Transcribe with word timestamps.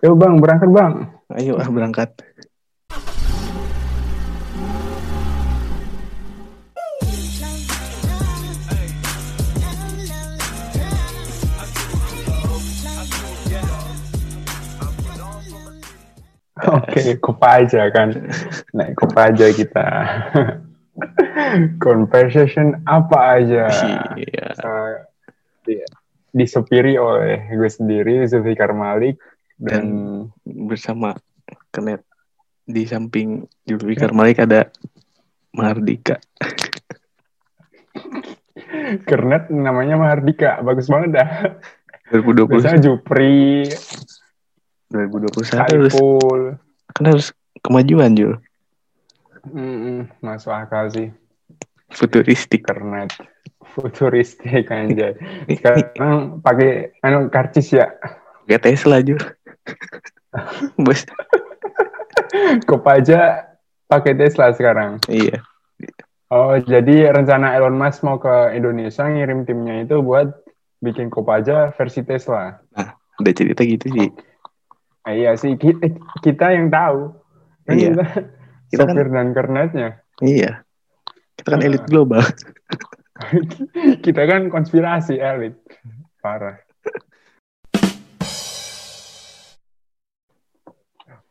Yuk 0.00 0.16
bang, 0.16 0.40
berangkat 0.40 0.70
bang. 0.72 0.92
Ayo 1.36 1.60
ah 1.60 1.68
berangkat. 1.68 2.08
Oke, 16.60 17.20
Kopaja 17.20 17.92
kan. 17.92 18.16
Naik 18.72 18.96
Kopaja 18.96 19.52
kita. 19.52 19.88
Conversation 21.76 22.80
apa 22.88 23.36
aja. 23.36 23.68
Iya. 24.16 24.48
Uh, 24.64 24.96
di- 25.68 25.84
disepiri 26.32 26.96
oleh 26.96 27.52
gue 27.52 27.68
sendiri, 27.68 28.24
Zulfikar 28.24 28.72
Malik. 28.72 29.20
Dan, 29.60 29.84
Bersama 30.48 31.12
Kenet 31.68 32.00
di 32.64 32.88
samping 32.88 33.44
Julfikar 33.68 34.16
Malik 34.16 34.40
ada 34.40 34.72
Mardika. 35.52 36.16
Kernet 39.08 39.50
namanya 39.50 39.98
Mahardika. 39.98 40.62
Bagus 40.62 40.86
banget 40.86 41.20
dah. 41.20 41.28
2020 42.10 42.50
Biasanya 42.50 42.80
Jupri, 42.82 43.70
2021 44.90 45.62
harus 45.62 45.94
kan 46.90 47.04
harus 47.06 47.30
kemajuan 47.62 48.18
Jul. 48.18 48.34
Mm-mm, 49.46 50.10
masuk 50.18 50.50
akal 50.50 50.90
sih. 50.90 51.14
Futuristik. 51.94 52.66
Kernet. 52.66 53.14
Futuristik 53.62 54.66
anjay. 54.68 55.14
Sekarang 55.54 56.42
pakai 56.42 56.98
anu 57.06 57.30
karcis 57.30 57.70
ya. 57.70 57.94
Kayak 58.50 58.66
Tesla 58.66 58.98
Jul. 59.06 59.22
Bos. 60.78 61.02
Kopaja 62.66 63.50
pakai 63.86 64.14
Tesla 64.14 64.54
sekarang. 64.54 65.02
Iya. 65.06 65.42
Oh, 66.30 66.54
jadi 66.56 67.10
rencana 67.10 67.58
Elon 67.58 67.74
Musk 67.74 68.06
mau 68.06 68.22
ke 68.22 68.54
Indonesia 68.54 69.02
ngirim 69.02 69.42
timnya 69.42 69.82
itu 69.82 69.98
buat 69.98 70.30
bikin 70.78 71.10
Kopaja 71.10 71.74
versi 71.74 72.06
Tesla. 72.06 72.62
Udah 73.18 73.32
cerita 73.34 73.66
gitu 73.66 73.90
sih. 73.90 74.08
Ah, 75.02 75.12
iya 75.12 75.34
sih, 75.34 75.58
kita, 75.58 75.90
kita 76.22 76.54
yang 76.54 76.70
tahu. 76.70 77.10
Kan 77.66 77.74
Iya. 77.74 77.88
kita, 77.90 78.04
Kita 78.70 78.82
kan- 78.86 78.94
sopir 78.94 79.08
dan 79.10 79.28
kernetnya. 79.34 79.88
Iya. 80.22 80.62
Kita 81.34 81.48
kan 81.50 81.60
elit 81.64 81.84
global. 81.90 82.22
kita 84.06 84.22
kan 84.24 84.46
konspirasi 84.48 85.18
elit. 85.18 85.58
Parah. 86.22 86.60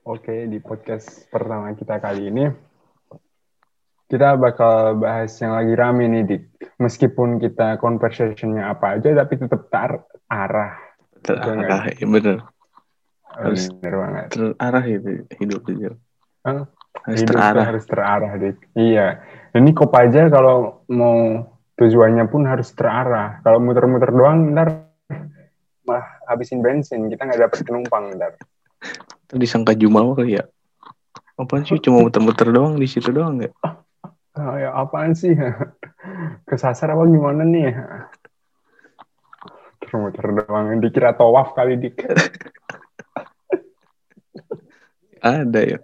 Oke, 0.10 0.50
di 0.50 0.58
podcast 0.58 1.30
pertama 1.30 1.70
kita 1.78 2.02
kali 2.02 2.34
ini, 2.34 2.50
kita 4.10 4.34
bakal 4.42 4.98
bahas 4.98 5.30
yang 5.38 5.54
lagi 5.54 5.74
rame 5.78 6.10
nih, 6.10 6.24
Dik. 6.26 6.44
Meskipun 6.82 7.38
kita 7.38 7.78
conversation-nya 7.78 8.74
apa 8.74 8.98
aja, 8.98 9.14
tapi 9.14 9.38
tetap 9.38 9.70
terarah. 9.70 10.82
Terarah. 11.22 11.94
Ya 11.94 12.08
bener. 12.10 12.42
Harus- 13.38 13.70
Bener 13.70 13.94
banget. 14.02 14.26
Terarah 14.34 14.86
itu 14.90 15.10
hidup. 15.38 15.62
Hah? 16.42 16.66
Harus 17.06 17.20
Hidup 17.22 17.36
terarah. 17.38 17.64
harus 17.70 17.86
terarah, 17.86 18.32
Dik. 18.34 18.58
Iya. 18.74 19.08
Ini 19.54 19.70
kop 19.78 19.94
aja 19.94 20.26
kalau 20.34 20.90
mau 20.90 21.46
tujuannya 21.78 22.26
pun 22.34 22.50
harus 22.50 22.74
terarah. 22.74 23.46
Kalau 23.46 23.62
muter-muter 23.62 24.10
doang, 24.10 24.58
ntar 24.58 24.90
malah 25.86 26.18
habisin 26.26 26.66
bensin. 26.66 27.06
Kita 27.14 27.30
nggak 27.30 27.46
dapet 27.46 27.62
penumpang 27.62 28.18
ntar. 28.18 28.34
Disangka 29.30 29.78
Jumawa 29.78 30.18
kali 30.18 30.38
ya. 30.42 30.46
Apaan 31.40 31.64
sih 31.64 31.80
cuma 31.80 32.04
muter-muter 32.04 32.52
doang 32.52 32.76
di 32.76 32.88
situ 32.90 33.16
doang 33.16 33.40
nggak? 33.40 33.54
Ah, 34.36 34.56
ya 34.60 34.70
apaan 34.76 35.16
sih? 35.16 35.38
Kesasar 36.50 36.92
apa 36.92 37.08
gimana 37.08 37.48
nih? 37.48 37.72
Muter-muter 39.80 40.26
doang. 40.44 40.66
Dikira 40.84 41.16
tawaf 41.16 41.56
kali, 41.56 41.80
Dik. 41.80 41.96
Ada 45.20 45.62
ya. 45.64 45.80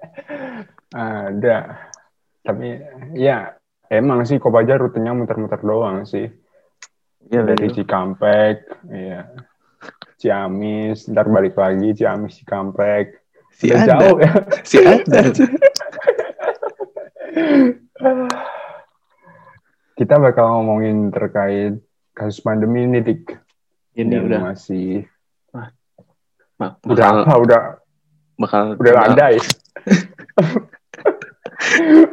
Ada. 0.95 1.57
Tapi 2.45 2.67
ya 3.17 3.51
emang 3.91 4.23
sih 4.23 4.39
Kopaja 4.39 4.79
rutenya 4.79 5.11
muter-muter 5.11 5.59
doang 5.59 6.03
sih. 6.07 6.27
Iya 7.25 7.41
Dari 7.41 7.57
dari 7.57 7.73
Cikampek, 7.73 8.85
iya. 8.93 9.25
Ciamis, 10.21 11.09
ntar 11.09 11.25
balik 11.25 11.57
lagi 11.57 11.97
Ciamis 11.97 12.37
Cikampek. 12.37 13.24
Si 13.55 13.71
Udah 13.71 13.87
ada, 13.87 14.03
jauh 14.03 14.19
ya. 14.19 14.33
si 14.69 14.77
ada. 14.83 15.19
Kita 19.95 20.19
bakal 20.19 20.59
ngomongin 20.59 21.07
terkait 21.15 21.79
kasus 22.11 22.43
pandemi 22.43 22.83
ini, 22.83 22.99
Dik. 22.99 23.31
Ini 23.95 24.27
udah 24.27 24.51
masih 24.51 25.07
udah 26.55 26.71
bakal 26.83 27.15
apa? 27.23 27.35
Udah 27.39 27.61
bakal 28.39 28.63
udah 28.79 28.93
landai. 28.95 29.35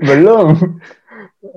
Belum. 0.06 0.54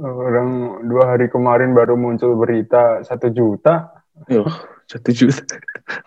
Orang 0.01 0.49
dua 0.89 1.13
hari 1.13 1.29
kemarin 1.29 1.77
baru 1.77 1.93
muncul 1.93 2.33
berita 2.37 3.05
satu 3.05 3.29
juta. 3.29 4.01
Yuh, 4.29 4.49
satu 4.89 5.13
juta. 5.13 5.45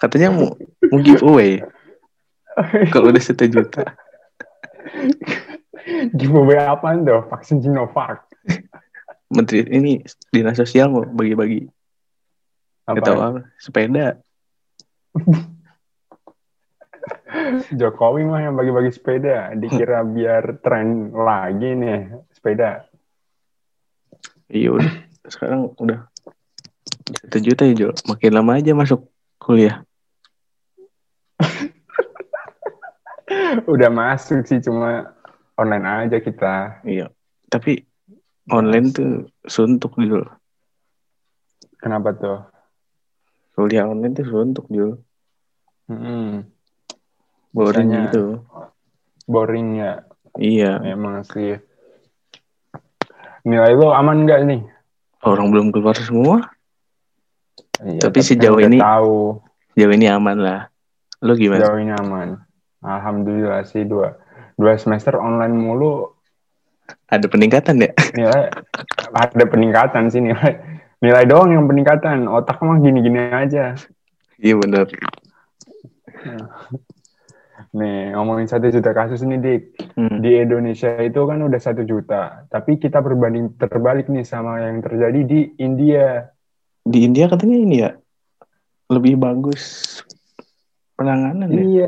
Katanya 0.03 0.34
mau 0.34 0.59
mau 0.91 0.99
giveaway. 0.99 1.62
Kalau 2.94 3.10
udah 3.10 3.22
satu 3.22 3.46
juta. 3.46 3.84
Giveaway 6.19 6.60
apaan 6.60 7.06
tuh? 7.06 7.24
Vaksin 7.30 7.64
Sinovac. 7.64 8.26
Menteri 9.36 9.69
ini 9.69 10.00
dinas 10.32 10.56
sosial 10.56 10.88
mau 10.88 11.04
bagi-bagi. 11.04 11.68
Gak 12.88 13.04
tahu 13.04 13.20
Apa? 13.20 13.28
apa. 13.28 13.41
Sepeda. 13.60 14.06
Jokowi 17.76 18.24
mah 18.24 18.41
yang 18.48 18.56
bagi-bagi 18.56 18.88
sepeda. 18.88 19.52
Dikira 19.52 20.00
biar 20.00 20.64
tren 20.64 21.12
lagi 21.12 21.76
nih 21.76 22.08
sepeda. 22.32 22.88
Iya 24.48 24.80
udah. 24.80 24.92
Sekarang 25.28 25.76
udah 25.76 26.08
satu 27.12 27.38
juta 27.41 27.68
ya 27.68 27.74
Jo. 27.76 27.88
Makin 28.08 28.32
lama 28.32 28.56
aja 28.56 28.72
masuk 28.72 29.04
kuliah. 29.36 29.84
Udah 33.72 33.91
masuk 33.91 34.44
sih 34.44 34.60
cuma 34.60 35.12
online 35.54 35.86
aja 35.86 36.19
kita. 36.20 36.82
Iya. 36.82 37.10
Tapi 37.48 37.82
online 38.48 38.92
tuh 38.92 39.10
suntuk 39.44 39.97
Jul. 39.98 40.25
Kenapa 41.78 42.12
tuh? 42.12 42.41
Kuliah 43.54 43.86
online 43.86 44.14
tuh 44.14 44.26
suntuk 44.26 44.66
Jul. 44.69 44.98
Hmm, 45.88 46.44
Boring 47.50 47.88
Biasanya- 47.88 48.03
gitu. 48.12 48.25
boring 49.25 49.69
ya. 49.76 49.92
Iya. 50.36 50.72
Emang 50.84 51.25
sih. 51.25 51.56
Nilai 53.42 53.72
lu 53.72 53.88
aman 53.88 54.25
nggak 54.25 54.41
nih? 54.44 54.62
Orang 55.25 55.48
belum 55.50 55.72
keluar 55.72 55.97
semua. 55.97 56.44
Iya, 57.80 58.04
Tapi 58.04 58.19
kan 58.20 58.26
sejauh 58.26 58.60
ini- 58.60 58.82
tahu 58.82 59.41
Jauh 59.78 59.92
ini 59.94 60.06
aman 60.10 60.36
lah. 60.38 60.60
Lo 61.22 61.38
gimana? 61.38 61.62
sejauh 61.62 61.78
ini 61.78 61.94
aman. 61.94 62.28
Alhamdulillah 62.81 63.65
sih 63.65 63.83
dua 63.83 64.15
dua 64.55 64.75
semester 64.75 65.16
online 65.16 65.55
mulu 65.55 66.15
Ada 67.06 67.27
peningkatan 67.27 67.78
ya? 67.78 67.91
nilai 68.19 68.49
ada 69.11 69.44
peningkatan 69.44 70.09
sih 70.09 70.21
nilai 70.21 70.56
nilai 70.99 71.25
doang 71.25 71.53
yang 71.53 71.65
peningkatan 71.65 72.27
otak 72.27 72.59
mah 72.61 72.78
gini-gini 72.78 73.28
aja 73.28 73.75
Iya 74.39 74.55
bener. 74.56 74.87
nih 77.69 78.15
ngomongin 78.15 78.49
satu 78.49 78.71
juta 78.71 78.91
kasus 78.91 79.21
nih 79.22 79.39
dik 79.39 79.63
Hmm. 79.92 80.22
di 80.22 80.31
Indonesia 80.33 80.95
itu 81.03 81.19
kan 81.21 81.42
udah 81.42 81.59
satu 81.59 81.83
juta 81.83 82.47
tapi 82.47 82.78
kita 82.78 83.03
berbanding 83.03 83.59
terbalik 83.59 84.07
nih 84.07 84.22
sama 84.22 84.63
yang 84.63 84.78
terjadi 84.78 85.21
di 85.22 85.41
India 85.59 86.31
Di 86.81 87.03
India 87.03 87.27
katanya 87.27 87.59
ini 87.59 87.77
ya 87.78 87.91
lebih 88.89 89.19
bagus 89.19 89.98
penanganan 90.95 91.51
ya. 91.51 91.60
iya 91.60 91.86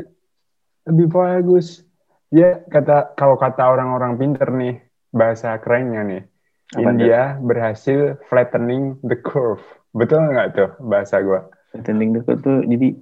lebih 0.87 1.07
bagus. 1.11 1.85
Ya 2.31 2.63
kata 2.63 3.13
kalau 3.19 3.35
kata 3.35 3.67
orang-orang 3.67 4.15
pinter 4.15 4.47
nih 4.55 4.79
bahasa 5.11 5.59
kerennya 5.59 6.01
nih. 6.07 6.23
Apa 6.71 6.95
India 6.95 7.35
berhasil 7.43 8.15
flattening 8.31 8.95
the 9.03 9.19
curve. 9.19 9.61
Betul 9.91 10.31
nggak 10.31 10.55
tuh 10.55 10.71
bahasa 10.79 11.19
gua? 11.19 11.51
Attending 11.75 12.15
dekat 12.15 12.39
tuh 12.43 12.63
jadi 12.63 12.95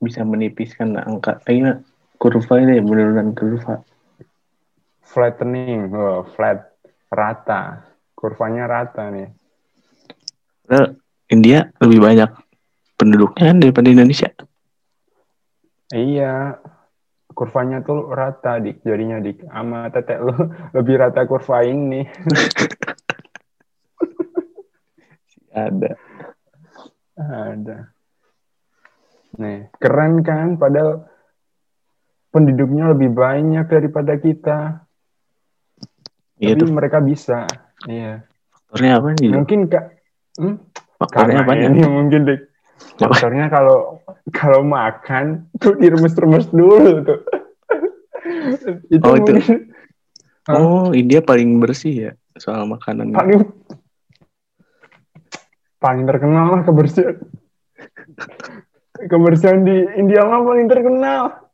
bisa 0.00 0.24
menipiskan 0.24 0.96
angka 0.96 1.44
kayaknya 1.44 1.84
kurva 2.16 2.56
ini 2.60 2.80
ya 2.80 2.82
penurunan 2.84 3.36
kurva. 3.36 3.84
flattening 5.04 5.90
oh, 5.92 6.24
flat 6.38 6.72
rata. 7.12 7.84
Kurvanya 8.16 8.68
rata 8.68 9.10
nih. 9.10 9.28
Padahal 10.64 10.96
India 11.32 11.66
lebih 11.82 11.98
banyak 11.98 12.30
penduduknya 12.94 13.44
kan 13.52 13.58
daripada 13.58 13.88
Indonesia. 13.90 14.30
iya 15.90 16.54
kurvanya 17.32 17.80
tuh 17.82 18.10
rata 18.12 18.58
dik. 18.60 18.82
Jadinya 18.82 19.18
dik. 19.22 19.46
Sama 19.46 19.88
tetek 19.90 20.18
lu. 20.20 20.34
Lebih 20.76 20.94
rata 21.00 21.24
kurva 21.26 21.64
ini. 21.66 22.04
Ada. 25.50 25.98
ada. 27.18 27.90
Nih 29.42 29.66
keren 29.82 30.22
kan? 30.22 30.54
Padahal 30.54 31.10
penduduknya 32.30 32.94
lebih 32.94 33.10
banyak 33.10 33.66
daripada 33.66 34.14
kita. 34.14 34.86
Iya 36.38 36.54
tapi 36.54 36.64
tuh. 36.64 36.70
mereka 36.70 37.02
bisa. 37.02 37.50
Iya. 37.84 38.24
Faktornya 38.70 38.92
apa 39.02 39.08
nih? 39.18 39.30
Mungkin 39.34 39.60
kak 39.66 39.84
hmm? 40.38 40.56
Faktornya 41.02 41.42
apa 41.42 41.52
ini 41.58 41.80
mungkin 41.98 42.20
dik 42.30 42.40
Apa? 42.96 43.10
faktornya 43.10 43.46
kalau 43.46 44.00
kalau 44.30 44.60
makan 44.62 45.24
tuh 45.56 45.72
diremes-remes 45.74 46.48
dulu 46.48 46.76
tuh 47.02 47.20
itu 48.94 49.02
Oh, 49.02 49.14
itu. 49.14 49.32
mungkin 49.32 49.58
Hah? 50.42 50.56
Oh, 50.56 50.90
India 50.90 51.20
paling 51.20 51.56
bersih 51.56 51.94
ya 52.00 52.12
soal 52.34 52.64
makanan. 52.64 53.10
paling 53.10 53.40
paling 55.78 56.04
terkenal 56.04 56.46
lah 56.50 56.62
kebersihan 56.62 57.16
kebersihan 59.02 59.60
di 59.60 59.76
India 59.94 60.22
mah 60.22 60.40
paling 60.40 60.66
terkenal 60.66 61.48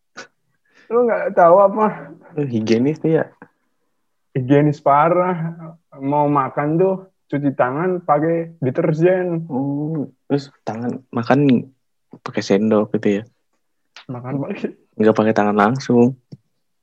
lu 0.87 1.02
nggak 1.02 1.31
tahu 1.32 1.56
apa 1.61 1.87
Eh, 2.34 2.44
Higienis 2.44 2.99
tuh 2.99 3.11
ya. 3.14 3.25
higienis 4.31 4.79
parah 4.79 5.56
mau 5.96 6.26
makan 6.26 6.76
tuh 6.76 6.94
cuci 7.26 7.50
tangan 7.52 8.00
pakai 8.00 8.56
deterjen 8.58 9.46
Oh, 9.46 10.06
terus 10.25 10.49
tangan 10.62 11.02
makan 11.11 11.70
pakai 12.17 12.40
sendok 12.40 12.93
gitu 12.93 13.20
ya. 13.20 13.23
makan 14.06 14.38
pakai 14.38 14.70
Nggak 14.96 15.14
pakai 15.14 15.34
tangan 15.34 15.55
langsung. 15.55 16.14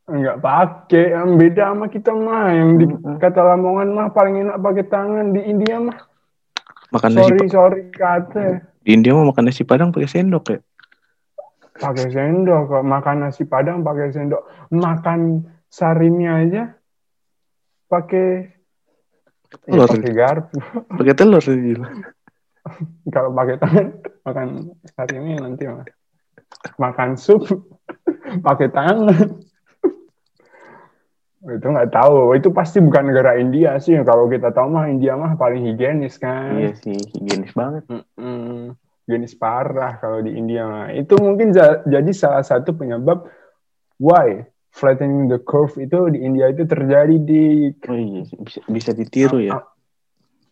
nggak 0.03 0.37
pakai 0.37 1.15
yang 1.15 1.39
beda 1.39 1.71
sama 1.71 1.87
kita 1.87 2.11
mah 2.11 2.51
yang 2.51 2.75
di 2.75 2.85
Mm-mm. 2.85 3.15
kata 3.17 3.39
Lamongan 3.41 3.89
mah 3.89 4.07
paling 4.09 4.43
enak 4.43 4.59
pakai 4.59 4.85
tangan 4.85 5.31
di 5.31 5.41
India 5.41 5.79
mah 5.79 5.95
Makan 6.91 7.09
nasi 7.09 7.23
sorry 7.25 7.47
sorry 7.47 7.81
kata 7.89 8.67
di 8.77 8.89
India 8.91 9.15
mah 9.15 9.25
makan 9.25 9.47
nasi 9.47 9.63
padang 9.63 9.89
pakai 9.89 10.05
sendok 10.05 10.45
ya. 10.49 10.59
pakai 11.73 12.11
sendok 12.11 12.67
makan 12.83 13.15
nasi 13.23 13.43
padang 13.43 13.79
pakai 13.79 14.11
sendok 14.11 14.43
makan 14.69 15.19
sarimnya 15.67 16.31
aja 16.37 16.63
pakai 17.85 18.51
ya, 19.63 19.73
Telur. 19.77 19.87
pakai 19.89 20.13
garpu 20.13 20.57
Pakai 20.93 21.13
telur 21.13 21.41
Jul. 21.41 21.81
kalau 23.13 23.29
pakai 23.31 23.55
tangan 23.59 23.85
makan 24.23 24.47
sarimnya 24.89 25.35
nanti 25.41 25.63
mah 25.67 25.83
makan 26.79 27.19
sup 27.19 27.43
pakai 28.47 28.71
tangan 28.71 29.11
itu 31.43 31.67
nggak 31.67 31.91
tahu 31.91 32.39
itu 32.39 32.47
pasti 32.55 32.79
bukan 32.79 33.11
negara 33.11 33.35
India 33.35 33.75
sih 33.75 33.99
kalau 34.01 34.31
kita 34.31 34.55
tahu 34.55 34.71
mah 34.71 34.87
India 34.87 35.19
mah 35.19 35.35
paling 35.35 35.67
higienis 35.67 36.15
kan 36.15 36.55
Iya 36.55 36.71
sih, 36.79 36.95
higienis 36.95 37.51
banget. 37.51 37.83
Mm-mm. 37.91 38.71
Higienis 39.03 39.35
parah 39.35 39.99
kalau 39.99 40.23
di 40.23 40.31
India 40.31 40.63
mah. 40.63 40.95
Itu 40.95 41.19
mungkin 41.19 41.51
ja- 41.51 41.83
jadi 41.83 42.07
salah 42.15 42.47
satu 42.47 42.71
penyebab 42.71 43.27
why 43.99 44.47
flattening 44.73 45.29
the 45.29 45.37
curve 45.45 45.77
itu 45.77 46.09
di 46.09 46.25
India 46.25 46.49
itu 46.49 46.65
terjadi 46.65 47.15
di 47.21 47.69
Oh 47.85 47.95
iya, 47.95 48.25
bisa, 48.41 48.59
bisa 48.65 48.91
ditiru 48.91 49.37
ya. 49.37 49.61
Ah, 49.61 49.63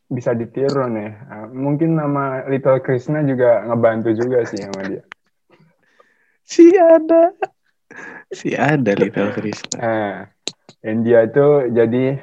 bisa 0.07 0.37
ditiru 0.37 0.85
nih. 0.93 1.11
Ah, 1.27 1.45
Mungkin 1.49 1.97
nama 1.97 2.45
Little 2.45 2.79
Krishna 2.85 3.25
juga 3.25 3.65
ngebantu 3.65 4.13
juga 4.13 4.45
sih 4.45 4.61
sama 4.61 4.81
dia. 4.85 5.03
Si 6.45 6.69
ada. 6.77 7.33
Si 8.29 8.53
ada 8.53 8.91
Little 8.93 9.33
Krishna. 9.33 9.75
Nah, 9.81 10.13
India 10.85 11.25
itu 11.25 11.73
jadi 11.73 12.21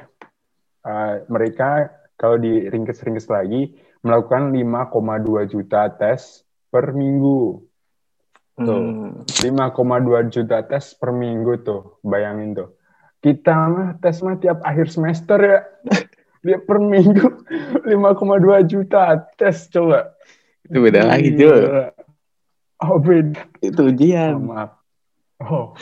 eh, 0.87 1.13
mereka 1.27 1.91
kalau 2.15 2.39
diringkes-ringkes 2.39 3.27
lagi 3.27 3.75
melakukan 4.03 4.55
5,2 4.55 5.51
juta 5.51 5.91
tes 5.99 6.47
per 6.71 6.95
minggu. 6.95 7.68
Tuh. 8.59 8.81
Hmm. 8.83 9.23
5,2 9.23 10.27
juta 10.27 10.57
tes 10.63 10.85
per 10.93 11.09
minggu 11.09 11.63
tuh, 11.63 11.97
bayangin 12.03 12.53
tuh. 12.53 12.69
Kita 13.19 13.55
mah 13.67 13.89
tes 13.99 14.19
mah 14.19 14.35
tiap 14.35 14.59
akhir 14.61 14.91
semester 14.91 15.39
ya. 15.39 15.59
Dia 16.45 16.55
per 16.59 16.79
minggu 16.79 17.43
5,2 17.83 17.91
juta 18.63 19.01
tes 19.35 19.67
coba. 19.67 20.15
Itu 20.63 20.79
beda 20.79 21.03
lagi, 21.03 21.35
Jul. 21.35 21.91
Oh, 22.79 22.95
beda. 22.95 23.43
Itu 23.59 23.81
Oh, 23.83 23.91
ujian. 23.91 24.33
maaf. 24.39 24.71
Oh. 25.39 25.75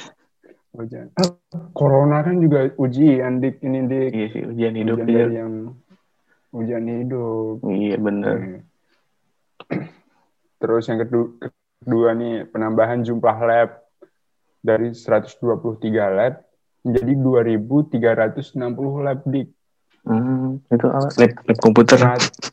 Ujian. 0.74 1.10
Eh, 1.14 1.30
Corona 1.74 2.22
kan 2.22 2.38
juga 2.38 2.70
ujian 2.74 3.38
dik 3.38 3.62
ini 3.62 3.86
dik. 3.86 4.10
Iya 4.14 4.28
sih, 4.30 4.44
ujian 4.46 4.74
hidup 4.74 4.98
Ujian 4.98 5.10
ya. 5.10 5.18
dari 5.26 5.36
yang 5.38 5.54
ujian 6.50 6.86
hidup. 6.86 7.62
Iya 7.66 7.96
bener. 7.98 8.36
Hmm. 8.38 8.62
Terus 10.58 10.84
yang 10.90 11.00
kedua, 11.02 11.26
kedua 11.88 12.12
nih 12.12 12.44
penambahan 12.52 13.00
jumlah 13.00 13.38
lab 13.48 13.80
dari 14.60 14.92
123 14.92 15.40
lab 16.12 16.44
menjadi 16.84 17.14
2.360 17.16 18.60
lab 19.00 19.24
dik. 19.24 19.48
Hmm, 20.04 20.60
itu 20.68 20.84
apa? 20.84 21.08
Lab, 21.16 21.32
lab 21.48 21.58
komputer. 21.64 21.96
Serat- 21.96 22.52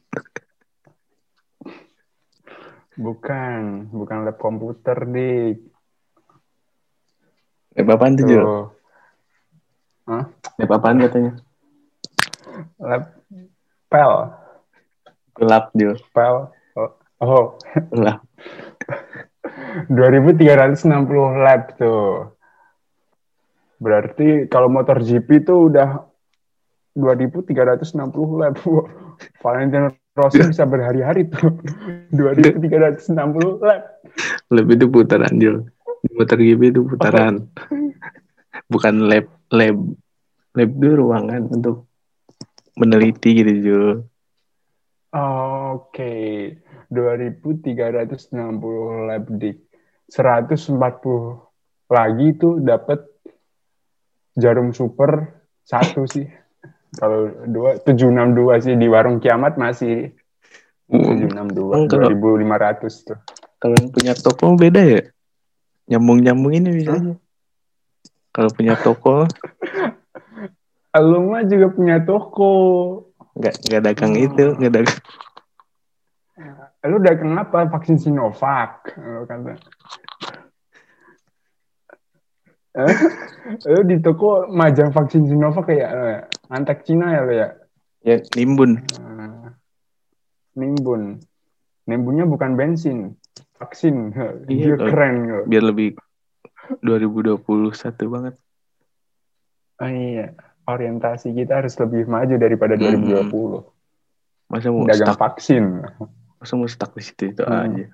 Bukan, 2.95 3.91
bukan 3.91 4.23
lab 4.23 4.39
komputer 4.39 5.03
dik. 5.03 5.59
Lab 7.75 7.89
apaan 7.91 8.15
tuh. 8.15 8.71
Hah? 10.07 10.31
Lab 10.63 10.71
apaan 10.71 11.03
katanya? 11.03 11.35
Lab 12.79 13.19
pel, 13.91 14.13
Lab, 15.43 15.75
Jul. 15.75 15.99
pel. 16.15 16.55
Oh, 16.79 16.91
oh. 17.19 17.47
Lab. 17.91 18.23
2.360 19.91 21.45
lab 21.45 21.63
tuh. 21.75 22.31
Berarti 23.83 24.47
kalau 24.47 24.71
motor 24.71 25.03
GP 25.03 25.45
itu 25.45 25.69
udah 25.69 26.07
2.360 26.95 28.41
lab. 28.41 28.55
Wah, 28.65 28.87
Valentino 29.43 29.91
Rossi 30.15 30.47
bisa 30.47 30.63
berhari-hari 30.63 31.27
tuh. 31.27 31.59
2.360 32.15 33.11
lab. 33.61 33.83
Lab 34.55 34.67
itu 34.71 34.87
putaran, 34.87 35.35
Jul. 35.43 35.67
Motor 36.15 36.39
GB 36.39 36.63
itu 36.71 36.81
putaran. 36.87 37.51
Bukan 38.71 39.11
lab. 39.11 39.27
Lab. 39.51 39.79
Lab 40.55 40.71
itu 40.71 40.95
ruangan 40.95 41.51
untuk 41.51 41.91
meneliti 42.79 43.43
gitu, 43.43 43.53
Jul. 43.59 43.91
Oke, 45.15 46.15
2.360 46.95 48.31
lab 49.05 49.25
dik. 49.29 49.59
140 50.07 50.79
lagi 51.87 52.29
tuh 52.35 52.61
dapat 52.61 53.03
jarum 54.33 54.71
super 54.71 55.35
satu 55.61 56.07
sih. 56.15 56.29
Kalau 56.95 57.27
dua 57.45 57.75
762 57.77 58.31
sih 58.63 58.75
di 58.75 58.87
warung 58.87 59.19
kiamat 59.19 59.57
masih 59.57 60.15
Hmm. 60.85 61.17
762 61.17 61.89
kalau- 61.89 62.13
2500 62.13 63.03
tuh. 63.03 63.17
Kalau 63.57 63.75
yang 63.75 63.89
punya 63.89 64.13
toko 64.15 64.53
beda 64.55 64.83
ya? 64.85 65.01
Nyambung-nyambung 65.87 66.53
ini 66.55 66.69
bisa 66.71 66.93
Hah? 66.93 67.01
aja. 67.01 67.15
Kalau 68.31 68.51
punya 68.51 68.77
toko, 68.77 69.25
Lu 70.95 71.27
mah 71.27 71.43
juga 71.43 71.67
punya 71.69 71.99
toko. 71.99 72.53
nggak 73.35 73.55
nggak 73.65 73.83
dagang 73.83 74.15
itu, 74.15 74.45
nggak 74.55 74.73
dagang. 74.73 74.99
Lu 76.85 76.99
udah 76.99 77.15
kenapa 77.15 77.71
vaksin 77.71 77.97
Sinovac? 77.97 78.91
Lu 78.99 79.23
kata. 79.23 79.55
Eh? 82.75 82.95
Lu 83.71 83.81
di 83.87 84.03
toko 84.03 84.51
majang 84.51 84.91
vaksin 84.91 85.31
Sinovac 85.31 85.71
kayak 85.71 85.91
eh, 85.95 86.19
antek 86.51 86.83
Cina 86.83 87.15
ya 87.15 87.21
lu 87.23 87.33
ya? 87.33 87.49
Ya 88.03 88.17
nimbun. 88.35 88.83
Nimbun. 90.55 91.23
Nimbunnya 91.85 92.25
bukan 92.25 92.57
bensin, 92.57 93.13
vaksin. 93.59 94.11
Dia 94.49 94.75
Iya, 94.75 94.75
keren. 94.81 95.15
loh. 95.29 95.45
Biar 95.45 95.63
lebih 95.63 95.95
2021 96.81 97.45
banget. 98.09 98.35
Oh 99.77 99.91
iya, 99.91 100.33
orientasi 100.65 101.35
kita 101.35 101.61
harus 101.61 101.75
lebih 101.77 102.09
maju 102.09 102.35
daripada 102.39 102.75
Hmm. 102.75 103.05
2020. 103.05 103.69
Masa 104.49 104.71
mau 104.71 104.87
Dagang 104.87 105.13
stuck, 105.13 105.21
vaksin. 105.21 105.65
Mau 106.53 106.69
stuck 106.69 106.93
di 106.93 107.01
situ 107.01 107.33
itu 107.33 107.43
Hmm. 107.43 107.65
aja. 107.65 107.87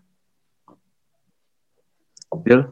Jul, 2.46 2.62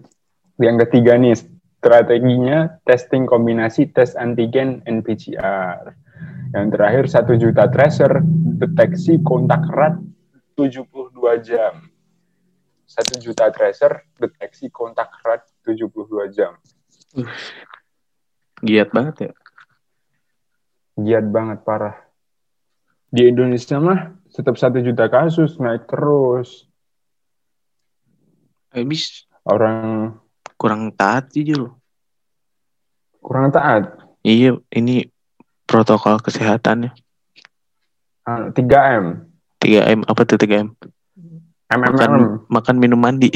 Yang 0.58 0.76
ketiga 0.90 1.14
nih, 1.14 1.38
strateginya 1.78 2.82
testing 2.82 3.30
kombinasi 3.30 3.94
tes 3.94 4.18
antigen 4.18 4.82
and 4.90 5.06
PCR. 5.06 5.94
Yang 6.50 6.66
terakhir, 6.74 7.04
1 7.06 7.38
juta 7.38 7.70
tracer, 7.70 8.10
deteksi 8.58 9.22
kontak 9.22 9.62
erat 9.70 10.02
72 10.58 11.38
jam. 11.38 11.78
1 12.90 13.22
juta 13.22 13.46
tracer, 13.54 14.02
deteksi 14.18 14.66
kontak 14.66 15.14
erat 15.22 15.46
72 15.62 16.26
jam. 16.34 16.58
Giat 18.58 18.90
banget 18.90 19.30
ya. 19.30 19.32
Giat 20.98 21.26
banget 21.30 21.62
parah. 21.62 22.07
Di 23.08 23.24
Indonesia 23.28 23.80
mah 23.80 24.12
tetap 24.28 24.60
satu 24.60 24.78
juta 24.84 25.08
kasus 25.08 25.56
naik 25.56 25.88
terus. 25.88 26.68
Habis 28.70 29.24
Orang 29.48 30.12
kurang 30.60 30.92
taat 30.92 31.32
sih 31.32 31.40
Jul. 31.40 31.72
kurang 33.24 33.48
taat. 33.48 33.96
Iya, 34.20 34.60
ini 34.68 35.08
protokol 35.64 36.20
kesehatannya. 36.20 36.92
Ah, 38.28 38.52
3M. 38.52 39.24
3M 39.56 40.04
apa 40.04 40.20
tuh 40.28 40.36
3M? 40.36 40.76
Makan, 41.68 42.12
MMM. 42.12 42.24
makan 42.48 42.76
minum 42.76 43.00
mandi. 43.00 43.32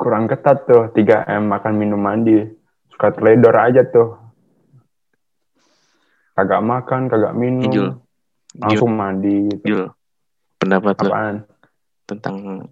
Kurang 0.00 0.28
ketat 0.28 0.64
tuh 0.64 0.88
3M 0.96 1.44
makan 1.44 1.74
minum 1.76 2.00
mandi. 2.00 2.40
Suka 2.88 3.12
teledor 3.12 3.52
aja 3.56 3.84
tuh. 3.84 4.16
Kagak 6.34 6.62
makan, 6.66 7.06
kagak 7.06 7.34
minum. 7.38 7.70
Jul. 7.70 7.88
Jul, 8.54 8.62
Langsung 8.62 8.92
mandi. 8.94 9.50
Gitu. 9.50 9.64
Jul. 9.66 9.84
Pendapat 10.58 10.94
lo 11.02 11.10
Apaan? 11.10 11.36
tentang 12.04 12.68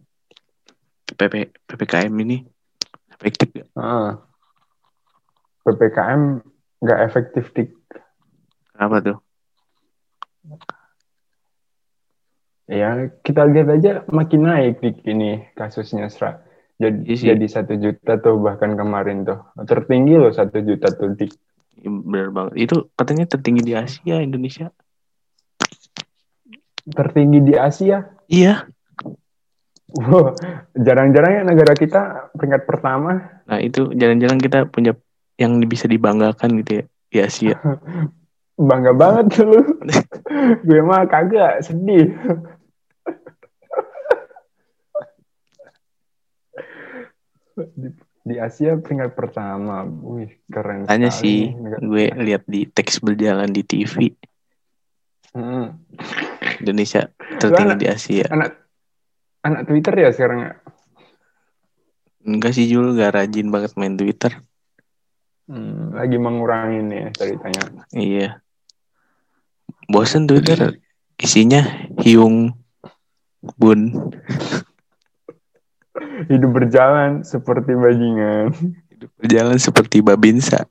PP, 1.13 1.51
PPKM 1.67 2.13
ini 2.21 2.45
efektif 3.15 3.49
gak? 3.55 3.69
Ah. 3.79 4.19
PPKM 5.63 6.43
nggak 6.83 7.01
efektif 7.07 7.45
dik. 7.55 7.71
Kenapa 8.75 8.99
tuh? 8.99 9.19
Ya 12.67 13.11
kita 13.23 13.47
lihat 13.47 13.69
aja 13.71 13.93
makin 14.11 14.43
naik 14.43 14.83
dik 14.83 15.07
ini 15.07 15.47
kasusnya 15.55 16.11
Sra. 16.11 16.43
Jadi 16.83 17.07
Iya 17.07 17.39
jadi 17.39 17.47
satu 17.47 17.79
juta 17.79 18.19
tuh 18.19 18.43
bahkan 18.43 18.75
kemarin 18.75 19.23
tuh 19.23 19.39
tertinggi 19.71 20.19
loh 20.19 20.35
satu 20.35 20.59
juta 20.67 20.91
tuh 20.91 21.15
dik. 21.15 21.31
Iya, 21.81 21.91
Bener 21.91 22.29
banget. 22.35 22.53
Itu 22.69 22.77
katanya 22.93 23.25
tertinggi 23.25 23.63
di 23.65 23.73
Asia, 23.73 24.21
Indonesia. 24.21 24.69
Tertinggi 26.83 27.39
di 27.41 27.55
Asia. 27.57 28.05
Iya. 28.29 28.67
Wow, 29.93 30.33
jarang-jarang 30.73 31.33
ya 31.37 31.43
negara 31.45 31.77
kita 31.77 32.33
peringkat 32.33 32.65
pertama. 32.65 33.45
Nah 33.45 33.61
itu 33.61 33.93
jalan-jalan 33.93 34.41
kita 34.41 34.65
punya 34.65 34.97
yang 35.37 35.61
bisa 35.69 35.85
dibanggakan 35.85 36.57
gitu 36.65 36.81
ya 36.81 36.85
di 37.13 37.19
Asia. 37.21 37.57
Bangga 38.69 38.93
banget 38.97 39.45
lu. 39.45 39.61
Gue 40.67 40.81
mah 40.85 41.05
kagak 41.09 41.61
sedih. 41.65 42.13
di, 48.23 48.39
Asia 48.39 48.79
peringkat 48.79 49.13
pertama. 49.13 49.83
Wih, 49.85 50.31
keren 50.47 50.87
Tanya 50.87 51.11
sekali 51.11 51.27
sih, 51.27 51.39
negara 51.59 51.83
gue 51.83 52.05
lihat 52.23 52.43
di 52.47 52.67
teks 52.67 53.03
berjalan 53.03 53.51
di 53.51 53.63
TV 53.63 54.15
Hmm. 55.33 55.81
Indonesia 56.61 57.09
tertinggi 57.41 57.73
anak- 57.73 57.81
di 57.81 57.89
Asia. 57.89 58.27
Anak 58.29 58.51
anak 59.41 59.63
Twitter 59.65 59.95
ya 59.97 60.13
sekarang 60.13 60.39
ya? 60.45 60.53
Enggak 62.23 62.53
sih 62.53 62.69
Jul, 62.69 62.93
gak 62.95 63.17
rajin 63.17 63.49
banget 63.49 63.73
main 63.75 63.97
Twitter. 63.97 64.45
Hmm, 65.49 65.97
lagi 65.97 66.21
mengurangi 66.21 66.85
nih 66.85 67.05
ceritanya. 67.17 67.65
Iya. 67.91 68.29
Bosen 69.89 70.29
Twitter 70.29 70.79
isinya 71.17 71.65
hiung 71.99 72.53
bun 73.59 74.13
Hidup 76.29 76.51
berjalan 76.57 77.21
seperti 77.21 77.77
bajingan. 77.77 78.55
berjalan 79.19 79.59
seperti 79.59 79.99
babinsa. 80.01 80.65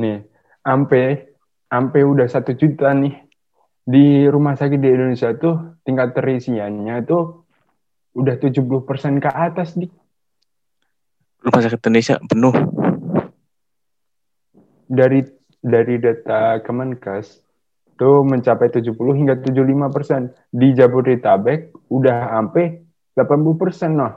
nih, 0.00 0.24
ampe 0.66 1.30
ampe 1.70 2.02
udah 2.02 2.26
satu 2.26 2.58
juta 2.58 2.90
nih 2.90 3.14
di 3.86 4.26
rumah 4.26 4.58
sakit 4.58 4.78
di 4.82 4.90
Indonesia 4.90 5.30
tuh 5.38 5.78
tingkat 5.86 6.12
terisiannya 6.18 7.06
tuh 7.06 7.46
udah 8.18 8.34
70% 8.34 9.22
ke 9.22 9.30
atas 9.30 9.78
nih. 9.78 9.90
Rumah 11.40 11.60
sakit 11.62 11.80
Indonesia 11.86 12.18
penuh. 12.20 12.54
Dari 14.90 15.22
dari 15.62 15.94
data 16.02 16.58
Kemenkes 16.66 17.49
tuh 18.00 18.24
mencapai 18.24 18.72
70 18.72 18.96
hingga 18.96 19.36
75 19.36 19.92
persen. 19.92 20.32
Di 20.48 20.72
Jabodetabek 20.72 21.76
udah 21.92 22.32
sampai 22.32 22.80
80 23.12 23.60
persen 23.60 24.00
noh. 24.00 24.16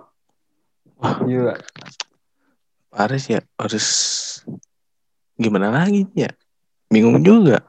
Wah, 1.04 1.20
Gila. 1.20 1.60
sih 3.20 3.36
ya. 3.36 3.44
Harus 3.60 3.86
gimana 5.36 5.68
lagi 5.68 6.08
ya? 6.16 6.32
Bingung 6.88 7.20
juga. 7.20 7.60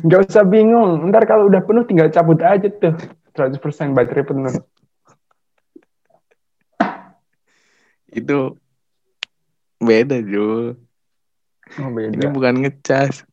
Nggak 0.00 0.32
usah 0.32 0.48
bingung. 0.48 1.04
Ntar 1.12 1.28
kalau 1.28 1.52
udah 1.52 1.60
penuh 1.60 1.84
tinggal 1.84 2.08
cabut 2.08 2.40
aja 2.40 2.72
tuh. 2.72 2.96
100 3.36 3.60
persen 3.60 3.92
baterai 3.92 4.24
penuh. 4.24 4.56
Itu 8.08 8.56
beda 9.76 10.16
Jul. 10.24 10.80
Oh, 11.76 11.90
Ini 11.92 12.16
beda. 12.16 12.32
bukan 12.32 12.64
ngecas. 12.64 13.28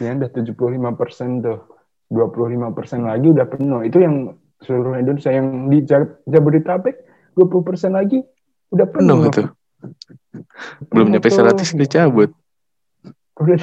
Ya 0.00 0.10
udah 0.12 0.30
75 0.32 0.92
persen 0.96 1.40
tuh. 1.40 1.60
25 2.06 2.70
persen 2.70 3.02
lagi 3.02 3.34
udah 3.34 3.46
penuh. 3.50 3.82
Itu 3.82 3.98
yang 3.98 4.38
seluruh 4.62 4.94
Indonesia. 5.00 5.34
Yang 5.34 5.48
di 5.68 5.78
Ja- 5.84 6.16
Jabodetabek 6.28 7.02
20 7.34 7.66
persen 7.66 7.98
lagi 7.98 8.22
udah 8.70 8.86
penuh. 8.86 9.26
Penuh 9.26 9.32
itu. 9.32 9.42
Belum 10.94 11.08
nyampe 11.10 11.28
Penuh 11.28 11.52
tuh. 11.52 11.66
100 11.66 11.74
dicabut. 11.74 12.30
Udah, 13.36 13.60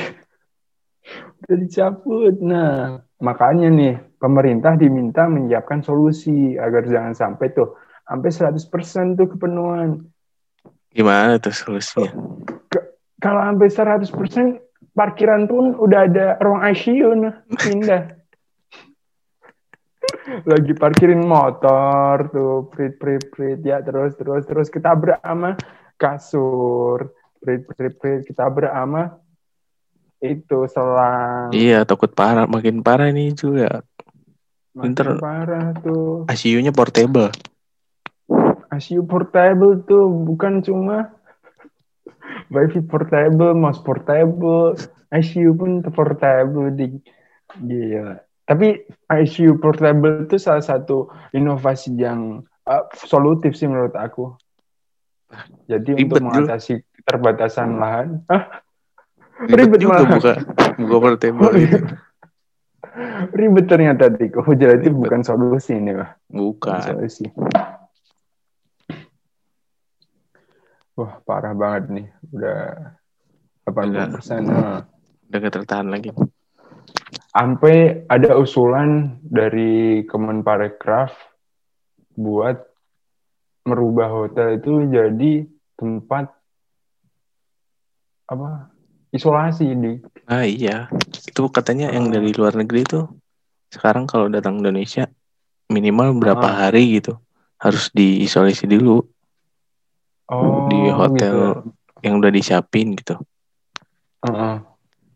udah 1.48 1.58
dicabut. 1.58 2.36
Nah, 2.44 3.02
makanya 3.24 3.72
nih 3.72 3.96
pemerintah 4.20 4.75
diminta 4.78 5.25
menyiapkan 5.25 5.82
solusi 5.82 6.60
agar 6.60 6.86
jangan 6.86 7.16
sampai 7.16 7.56
tuh 7.56 7.80
sampai 8.04 8.30
100 8.30 8.68
persen 8.68 9.16
tuh 9.16 9.32
kepenuhan. 9.32 10.04
Gimana 10.94 11.40
tuh 11.42 11.56
solusinya? 11.56 12.12
Kalau 13.24 13.39
sampai 13.39 13.72
100 13.72 14.12
persen 14.12 14.60
parkiran 14.92 15.48
pun 15.48 15.80
udah 15.80 16.12
ada 16.12 16.36
ruang 16.44 16.60
ICU 16.75 17.15
nah 17.15 17.39
pindah. 17.56 18.03
Lagi 20.51 20.75
parkirin 20.75 21.24
motor 21.24 22.27
tuh 22.36 22.68
prit 22.68 23.00
prit 23.00 23.24
prit 23.32 23.63
ya 23.63 23.80
terus 23.80 24.20
terus 24.20 24.44
terus 24.44 24.68
kita 24.68 24.92
sama 25.24 25.56
kasur 25.96 27.15
prit 27.39 27.63
prit 27.63 27.96
prit 27.96 28.27
kita 28.27 28.51
sama 28.51 29.24
itu 30.24 30.68
selang 30.68 31.51
Iya, 31.56 31.88
takut 31.88 32.12
parah. 32.12 32.48
Makin 32.48 32.84
parah 32.84 33.08
nih 33.08 33.32
juga. 33.36 33.84
makin 34.74 34.98
pinter. 35.00 35.08
parah 35.22 35.72
tuh 35.80 36.27
ICU-nya 36.27 36.75
portable. 36.75 37.32
ICU 38.74 39.06
portable 39.08 39.80
tuh 39.88 40.12
bukan 40.12 40.60
cuma 40.60 41.13
wifi 42.50 42.82
portable, 42.84 43.54
mouse 43.56 43.80
portable, 43.80 44.76
ICU 45.14 45.56
pun 45.56 45.72
portable 45.94 46.74
di 46.74 46.98
gila. 47.62 48.20
Tapi 48.44 48.84
ICU 49.08 49.62
portable 49.62 50.28
itu 50.28 50.36
salah 50.36 50.64
satu 50.64 51.08
inovasi 51.32 51.96
yang 51.96 52.44
uh, 52.68 52.84
solutif 52.96 53.56
sih 53.56 53.70
menurut 53.70 53.96
aku. 53.96 54.36
Jadi 55.66 55.98
Ribet, 55.98 56.20
untuk 56.20 56.30
mengatasi 56.30 56.84
keterbatasan 57.02 57.80
lahan, 57.80 58.08
Hah? 58.30 58.62
Ribet, 59.50 59.66
Ribet 59.66 59.80
juga 59.82 60.04
buka 60.06 60.34
buka 60.78 60.98
portable 61.02 61.52
ribet 63.34 63.66
ternyata 63.66 64.10
Dik. 64.10 64.38
Oh, 64.38 64.54
jadi 64.54 64.90
bukan 64.94 65.26
solusi 65.26 65.78
ini, 65.78 65.98
Pak. 65.98 66.10
Bukan 66.30 66.78
Bukan. 66.78 66.82
solusi. 66.82 67.26
Wah, 70.94 71.18
parah 71.26 71.58
banget 71.58 71.84
nih. 71.90 72.08
Udah 72.30 72.62
80 73.66 74.14
persen. 74.14 74.42
Udah 75.30 75.38
gak 75.42 75.54
tertahan 75.58 75.90
lagi. 75.90 76.14
Sampai 77.34 78.06
ada 78.06 78.38
usulan 78.38 79.18
dari 79.26 80.06
Kemenparekraf 80.06 81.10
buat 82.14 82.62
merubah 83.66 84.12
hotel 84.12 84.62
itu 84.62 84.86
jadi 84.86 85.48
tempat 85.74 86.30
apa 88.30 88.70
isolasi 89.10 89.74
di 89.74 89.98
Ah 90.30 90.46
iya. 90.46 90.94
Itu 91.26 91.50
katanya 91.50 91.90
yang 91.90 92.14
dari 92.14 92.30
luar 92.38 92.54
negeri 92.54 92.86
tuh 92.86 93.10
sekarang 93.74 94.06
kalau 94.06 94.30
datang 94.30 94.62
Indonesia 94.62 95.10
minimal 95.74 96.14
berapa 96.22 96.46
Ah. 96.46 96.70
hari 96.70 97.02
gitu 97.02 97.18
harus 97.58 97.90
diisolasi 97.90 98.70
dulu 98.70 99.02
oh 100.30 100.68
di 100.68 100.80
hotel 100.89 101.36
gitu. 101.60 101.72
yang 102.01 102.18
udah 102.18 102.30
disiapin 102.30 102.94
gitu. 102.94 103.15
Heeh. 104.22 104.56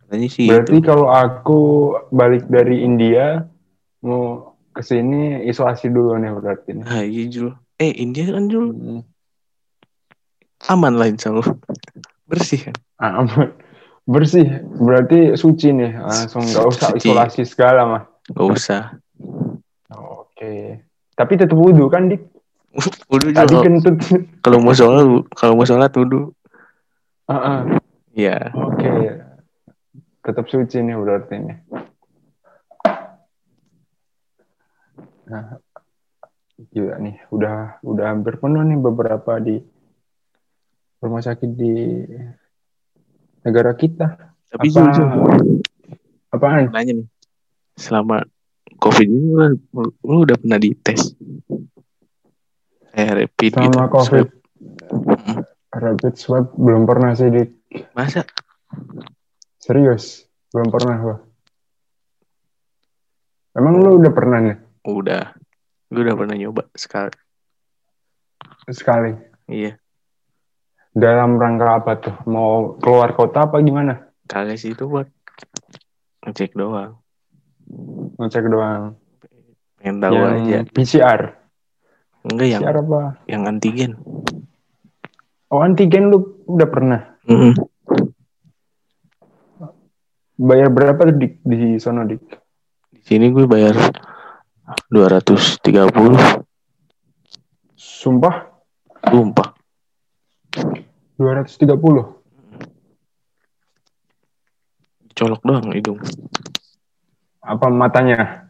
Katanya 0.01 0.27
sih 0.27 0.47
Berarti 0.47 0.75
itu. 0.75 0.85
kalau 0.85 1.07
aku 1.07 1.59
balik 2.09 2.47
dari 2.47 2.81
India 2.81 3.43
mau 3.99 4.51
ke 4.71 4.79
sini 4.79 5.43
isolasi 5.43 5.87
dulu 5.87 6.15
nih 6.15 6.31
berarti. 6.31 6.71
Nah, 6.75 7.01
iya 7.01 7.23
Jul. 7.27 7.51
Eh, 7.75 7.91
India 7.93 8.27
kan 8.27 8.47
Jul 8.47 8.71
Hmm. 8.71 9.01
aman 10.67 10.93
lah 10.95 11.05
insya 11.05 11.29
Allah. 11.29 11.49
Bersih 12.25 12.59
kan? 12.65 12.75
Aman. 12.97 13.53
Bersih. 14.03 14.47
Berarti 14.73 15.35
suci 15.35 15.69
nih. 15.69 15.91
Langsung 15.93 16.41
nggak 16.41 16.65
usah 16.65 16.89
Suci. 16.91 17.05
isolasi 17.05 17.41
segala 17.43 17.81
mah. 17.83 18.03
Gak 18.27 18.47
usah. 18.47 18.81
Oke. 19.89 20.83
Tapi 21.13 21.33
tetap 21.33 21.55
wudhu 21.55 21.87
kan, 21.87 22.07
Dik? 22.07 22.21
Udah 23.13 23.27
Tadi 23.33 23.55
kentut. 23.65 23.95
Kalau 24.45 24.61
mau 24.61 24.73
sholat, 24.73 25.05
kalau 25.33 25.53
mau 25.57 25.65
sholat 25.65 25.91
wudhu. 25.97 26.31
Heeh. 27.27 27.59
Iya. 28.13 28.37
Oke. 28.53 28.91
Tetap 30.21 30.45
suci 30.49 30.83
nih 30.83 30.95
berarti 30.97 31.35
nih. 31.39 31.57
Nah, 35.27 35.59
gila 36.71 36.95
nih, 37.03 37.15
udah 37.35 37.83
udah 37.83 38.05
hampir 38.07 38.39
penuh 38.39 38.63
nih 38.63 38.79
beberapa 38.79 39.43
di 39.43 39.59
rumah 41.03 41.19
sakit 41.19 41.51
di 41.51 41.73
negara 43.43 43.75
kita. 43.75 44.33
Tapi 44.47 44.67
Apa- 44.71 44.95
Jul, 44.95 45.07
Apaan? 46.31 46.71
nanya 46.71 47.03
nih. 47.03 47.07
Selama 47.75 48.23
COVID 48.79 49.07
ini 49.07 49.29
lu, 49.35 49.83
lu 50.01 50.17
udah 50.23 50.37
pernah 50.39 50.59
dites? 50.59 51.13
Eh, 52.97 53.09
rapid 53.13 53.51
gitu. 53.53 53.77
Sama 53.77 53.93
COVID, 53.93 54.09
swab. 54.09 54.29
Rapid 55.69 56.13
swab 56.17 56.45
belum 56.57 56.89
pernah 56.89 57.13
sih, 57.13 57.29
Dik. 57.29 57.49
Masa? 57.93 58.25
Serius, 59.61 60.25
belum 60.49 60.73
pernah 60.73 60.95
gua. 60.97 61.17
Emang 63.53 63.77
lu 63.77 64.01
udah 64.01 64.13
pernah 64.13 64.41
nih? 64.41 64.57
Udah. 64.89 65.33
Gue 65.93 66.01
udah 66.03 66.17
pernah 66.17 66.35
nyoba 66.37 66.65
sekali. 66.73 67.13
Sekali. 68.69 69.13
Iya. 69.45 69.77
Dalam 70.93 71.37
rangka 71.37 71.77
apa 71.77 71.91
tuh? 72.01 72.15
Mau 72.25 72.81
keluar 72.81 73.13
kota 73.13 73.45
apa 73.45 73.61
gimana? 73.61 74.09
Kagak 74.25 74.57
sih 74.57 74.73
itu 74.73 74.89
buat 74.89 75.05
ngecek 76.25 76.57
doang. 76.57 76.97
Ngecek 78.17 78.45
doang. 78.49 78.97
Pengen 79.77 80.01
tahu 80.01 80.13
yang 80.17 80.33
aja. 80.49 80.59
PCR. 80.73 81.21
Enggak 82.27 82.47
yang 82.51 82.61
PCR 82.61 82.77
apa? 82.83 82.99
yang 83.31 83.47
antigen. 83.47 83.91
Oh 85.47 85.63
antigen 85.63 86.11
lu 86.11 86.43
udah 86.43 86.67
pernah? 86.67 87.01
Mm-mm. 87.23 87.55
Bayar 90.37 90.69
berapa 90.69 91.01
tuh 91.07 91.15
dik 91.15 91.39
di 91.47 91.79
sono 91.79 92.03
dik? 92.03 92.19
Di 92.91 93.01
sini 93.01 93.31
gue 93.31 93.47
bayar 93.47 93.73
230 94.91 95.63
Sumpah 97.73 98.35
Sumpah 99.07 99.49
230. 101.17 101.79
Colok 105.17 105.41
doang 105.41 105.73
hidung 105.73 105.97
Apa 107.41 107.71
matanya? 107.71 108.46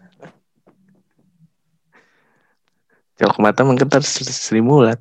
Colok 3.17 3.39
mata 3.39 3.62
mengketar 3.62 4.01
Sri 4.01 4.62
Mulat 4.62 4.97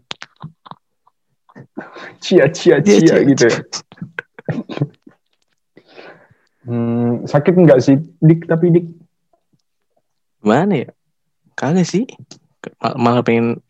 Cia 2.18 2.48
cia 2.48 2.76
Iya, 2.76 2.80
cia 2.80 3.00
Cia. 3.00 3.16
gitu 3.24 3.44
ya. 3.46 3.58
Hmm, 6.62 7.22
sakit 7.24 7.54
nggak 7.54 7.78
sih 7.78 7.96
dik 8.18 8.44
tapi 8.44 8.70
dik? 8.70 8.86
Gimana 10.40 10.74
ya 10.78 10.88
Kagak 11.52 11.84
sih 11.84 12.04
Mal- 12.76 12.96
Malah 12.96 13.22
pengen 13.22 13.60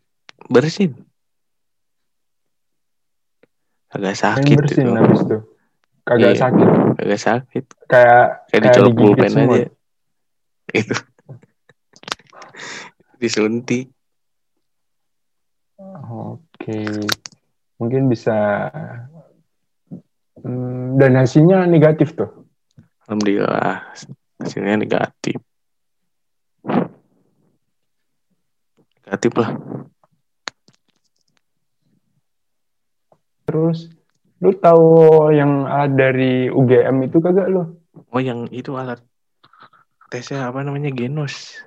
bersin 0.47 0.95
Kagak 3.89 4.13
Pengen 4.13 4.17
sakit 4.17 4.57
bersin 4.57 4.85
itu 4.85 4.93
habis 4.95 5.21
itu. 5.23 5.37
Kagak 6.07 6.33
Iya. 6.33 6.39
sakit. 6.39 6.67
Kagak 6.97 7.21
sakit 7.21 7.65
Kayak 7.87 8.25
Kayak 8.47 8.63
dicolok 8.63 8.89
digigit 8.89 9.03
pulpen 9.03 9.33
aja 9.37 9.65
Itu 10.73 10.95
Disuntik 13.21 13.85
Oke. 16.05 16.85
Mungkin 17.77 18.09
bisa 18.09 18.69
Hmm, 20.37 21.01
dan 21.01 21.17
hasilnya 21.17 21.65
negatif 21.65 22.13
tuh. 22.13 22.47
Alhamdulillah 23.07 23.87
Hasilnya 24.43 24.75
negatif 24.83 25.39
Negatif 29.07 29.33
lah 29.39 29.51
Terus 33.47 33.89
lu 34.43 34.53
tahu 34.59 34.91
yang 35.33 35.65
alat 35.65 35.97
dari 35.97 36.51
UGM 36.53 37.09
itu 37.09 37.23
kagak 37.23 37.49
lu? 37.49 37.79
Oh 38.11 38.21
yang 38.21 38.51
itu 38.51 38.75
alat 38.75 39.01
Tesnya 40.11 40.51
apa 40.51 40.67
namanya 40.67 40.91
Genos 40.91 41.63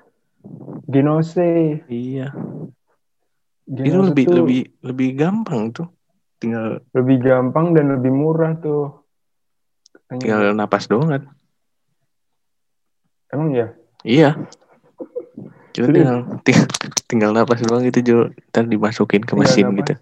Genose. 0.92 1.82
Iya 1.88 2.36
Itu 3.70 3.86
Genose 3.86 4.10
lebih 4.10 4.26
tuh 4.26 4.36
lebih 4.42 4.62
lebih 4.82 5.10
gampang 5.14 5.70
tuh. 5.70 5.88
Tinggal 6.42 6.82
lebih 6.98 7.22
gampang 7.22 7.78
dan 7.78 7.94
lebih 7.94 8.10
murah 8.10 8.58
tuh. 8.58 9.06
Katanya. 9.94 10.20
tinggal 10.26 10.42
napas 10.58 10.90
doang 10.90 11.10
kan. 11.14 11.24
Emang 13.30 13.54
ya? 13.54 13.68
Iya. 14.02 14.34
Kita 15.70 15.86
Serius? 15.86 16.02
tinggal, 16.02 16.18
tinggal 16.42 16.68
tinggal 17.06 17.32
napas 17.38 17.62
doang 17.62 17.86
gitu 17.86 18.00
Jo. 18.02 18.18
Ntar 18.50 18.66
dimasukin 18.66 19.22
ke 19.22 19.34
mesin 19.38 19.70
napas. 19.70 19.78
gitu. 19.78 19.94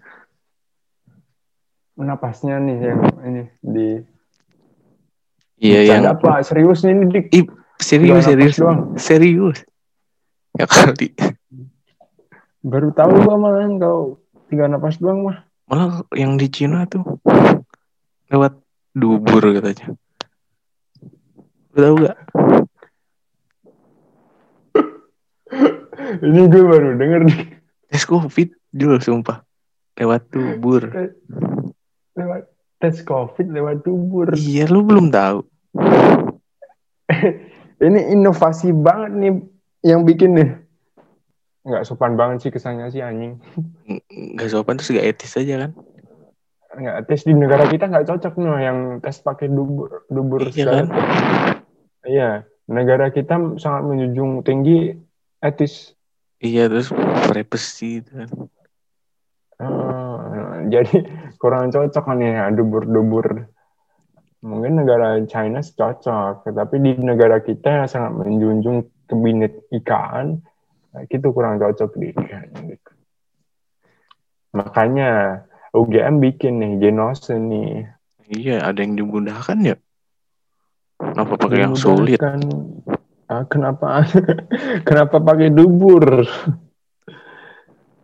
Napasnya 1.98 2.56
nih 2.62 2.76
yang 2.78 3.00
ini 3.26 3.42
di 3.60 3.88
Iya 5.58 5.80
yang 5.98 6.06
apa? 6.06 6.38
Serius 6.46 6.86
nih 6.86 6.94
dik. 7.10 7.26
Ih, 7.34 7.44
serius 7.76 8.22
Tinggal 8.22 8.30
serius 8.32 8.56
doang. 8.56 8.80
serius. 8.96 9.58
Ya 10.54 10.64
kali. 10.64 11.12
Baru 12.62 12.90
tahu 12.90 13.12
gua 13.22 13.36
malah 13.38 13.70
kalau 13.78 14.18
tinggal 14.50 14.66
napas 14.66 14.98
doang 14.98 15.22
mah. 15.22 15.46
Malah 15.68 16.02
yang 16.16 16.40
di 16.40 16.48
Cina 16.50 16.88
tuh 16.88 17.04
lewat 18.32 18.56
dubur 18.96 19.42
katanya. 19.54 19.94
Lu 21.76 21.78
tahu 21.78 21.96
gak? 22.02 22.18
Ini 26.18 26.40
gue 26.48 26.64
baru 26.64 26.96
denger 26.96 27.20
dik. 27.28 27.40
Tes 27.92 28.04
covid 28.08 28.48
Jul 28.72 28.98
sumpah. 28.98 29.44
Lewat 29.94 30.32
dubur. 30.32 30.88
lewat 32.18 32.42
tes 32.82 32.96
covid 33.04 33.46
lewat 33.46 33.84
dubur. 33.86 34.34
Iya 34.34 34.66
lu 34.72 34.82
belum 34.82 35.12
tahu. 35.12 35.44
Ini 37.86 38.10
inovasi 38.16 38.74
banget 38.74 39.12
nih 39.14 39.32
yang 39.86 40.02
bikin 40.02 40.34
nih. 40.34 40.50
Nggak 41.68 41.84
sopan 41.84 42.16
banget 42.16 42.48
sih 42.48 42.50
kesannya 42.50 42.88
sih 42.88 43.04
anjing. 43.04 43.36
Gak 44.40 44.48
sopan 44.48 44.80
terus 44.80 44.96
gak 44.96 45.04
etis 45.04 45.36
aja 45.36 45.68
kan. 45.68 45.72
Nggak 46.78 46.98
tes 47.10 47.28
di 47.28 47.34
negara 47.36 47.68
kita 47.68 47.92
nggak 47.92 48.08
cocok 48.08 48.34
no 48.40 48.56
yang 48.56 49.04
tes 49.04 49.20
pakai 49.20 49.52
dubur 49.52 50.08
dubur 50.08 50.48
Iya 50.48 50.64
kan? 50.64 50.86
Iya, 52.08 52.30
negara 52.70 53.12
kita 53.12 53.60
sangat 53.60 53.82
menjunjung 53.84 54.40
tinggi 54.46 54.96
etis. 55.44 55.92
Iya 56.40 56.72
terus 56.72 56.88
privacy 57.28 58.00
gitu 58.00 58.10
kan. 58.16 58.28
Ah, 59.58 60.62
jadi 60.70 61.04
kurang 61.36 61.74
cocok 61.74 62.04
kan 62.04 62.22
ya 62.22 62.48
dubur-dubur. 62.54 63.50
Mungkin 64.38 64.78
negara 64.78 65.18
China 65.26 65.58
cocok, 65.58 66.46
tapi 66.54 66.78
di 66.78 66.94
negara 67.02 67.42
kita 67.42 67.82
yang 67.82 67.88
sangat 67.90 68.22
menjunjung 68.22 68.86
kebinekaan, 70.94 71.16
itu 71.20 71.28
kurang 71.32 71.60
cocok 71.60 71.90
di 72.00 72.08
Makanya 74.56 75.44
UGM 75.76 76.24
bikin 76.24 76.58
nih 76.58 76.72
genose 76.80 77.36
nih. 77.36 77.84
Iya 78.28 78.64
ada 78.64 78.80
yang 78.80 78.96
dimudahkan 78.96 79.58
ya. 79.64 79.76
Kenapa 80.98 81.34
pakai 81.36 81.60
yang 81.68 81.76
sulit? 81.76 82.16
Dimudahkan. 82.16 82.40
Ah, 83.28 83.44
kenapa 83.44 84.08
kenapa 84.88 85.20
pakai 85.20 85.52
dubur? 85.52 86.24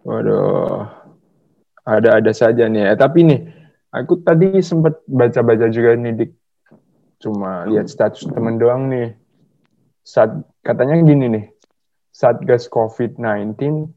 Waduh. 0.04 0.84
Ada-ada 1.84 2.32
saja 2.32 2.68
nih. 2.68 2.92
Eh, 2.92 2.96
tapi 2.96 3.24
nih, 3.24 3.40
aku 3.92 4.20
tadi 4.20 4.60
sempat 4.60 5.00
baca-baca 5.08 5.68
juga 5.68 5.96
nih 5.96 6.12
Dik. 6.16 6.32
Cuma 7.20 7.64
lihat 7.68 7.88
status 7.88 8.28
temen 8.28 8.60
doang 8.60 8.88
nih. 8.92 9.16
Saat 10.04 10.44
katanya 10.60 11.00
gini 11.00 11.26
nih. 11.32 11.44
Satgas 12.14 12.70
COVID-19 12.70 13.90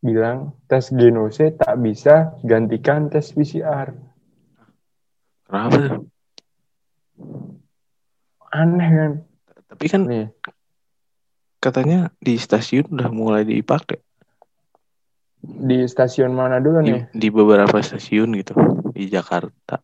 bilang 0.00 0.56
tes 0.64 0.88
genose 0.90 1.52
tak 1.54 1.76
bisa 1.78 2.32
gantikan 2.40 3.12
tes 3.12 3.28
PCR. 3.36 3.92
Kenapa? 5.44 6.00
Aneh 8.48 8.90
kan? 8.90 9.12
Tapi 9.68 9.84
kan 9.92 10.02
Nih, 10.08 10.32
katanya 11.60 12.08
di 12.16 12.40
stasiun 12.40 12.96
udah 12.96 13.12
mulai 13.12 13.44
dipakai. 13.44 14.00
di 15.42 15.82
stasiun 15.84 16.32
mana 16.32 16.62
dulu 16.62 16.80
Di, 16.80 16.92
nih? 16.96 17.02
di 17.12 17.28
beberapa 17.28 17.76
stasiun 17.82 18.30
gitu 18.40 18.54
di 18.94 19.10
Jakarta. 19.10 19.82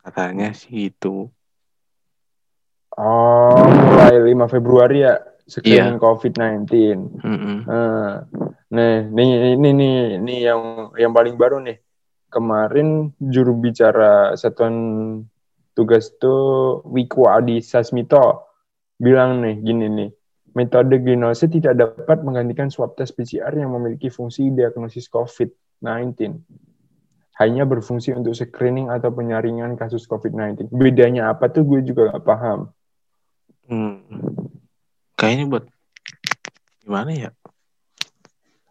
Katanya 0.00 0.54
sih 0.54 0.94
itu. 0.94 1.26
Oh, 2.96 3.60
mulai 3.60 4.16
5 4.32 4.48
Februari 4.48 5.04
ya 5.04 5.20
screening 5.46 6.00
Iya. 6.00 6.02
COVID-19. 6.02 6.66
Mm-mm. 7.22 7.56
Nah, 7.68 8.24
nih, 8.72 8.94
nih, 9.12 9.28
ini 9.54 9.70
nih, 9.76 9.96
nih 10.18 10.38
yang 10.48 10.60
yang 10.98 11.12
paling 11.12 11.36
baru 11.38 11.60
nih. 11.62 11.78
Kemarin 12.32 13.14
juru 13.22 13.54
bicara 13.56 14.34
Satuan 14.34 14.74
Tugas 15.76 16.08
tuh 16.16 16.80
Wiku 16.88 17.28
Adi 17.28 17.60
Sasmito 17.60 18.48
bilang 18.96 19.44
nih 19.44 19.60
gini 19.60 19.86
nih, 19.92 20.10
metode 20.56 20.96
genose 21.04 21.46
tidak 21.52 21.76
dapat 21.76 22.24
menggantikan 22.24 22.72
swab 22.72 22.96
test 22.96 23.12
PCR 23.12 23.52
yang 23.52 23.76
memiliki 23.76 24.08
fungsi 24.08 24.48
diagnosis 24.56 25.06
COVID-19. 25.12 26.40
Hanya 27.36 27.68
berfungsi 27.68 28.16
untuk 28.16 28.32
screening 28.32 28.88
atau 28.88 29.12
penyaringan 29.12 29.76
kasus 29.76 30.08
COVID-19. 30.08 30.72
Bedanya 30.72 31.28
apa 31.36 31.52
tuh 31.52 31.68
gue 31.68 31.84
juga 31.84 32.16
gak 32.16 32.24
paham. 32.24 32.72
Hmm. 33.66 33.98
Kayaknya 35.16 35.44
buat 35.48 35.64
gimana 36.82 37.10
ya? 37.10 37.30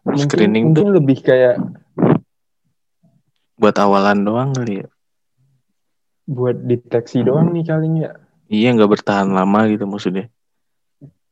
Mungkin, 0.06 0.24
Screening 0.24 0.72
tuh 0.72 0.86
mungkin 0.86 0.96
lebih 0.96 1.18
kayak 1.20 1.56
buat 3.56 3.76
awalan 3.76 4.22
doang 4.22 4.50
kali 4.54 4.84
ya. 4.84 4.88
buat 6.26 6.58
deteksi 6.58 7.22
doang 7.22 7.54
nih 7.54 7.62
kalinya. 7.62 8.10
Iya 8.46 8.74
nggak 8.74 8.90
bertahan 8.98 9.30
lama 9.30 9.66
gitu 9.70 9.86
maksudnya. 9.86 10.26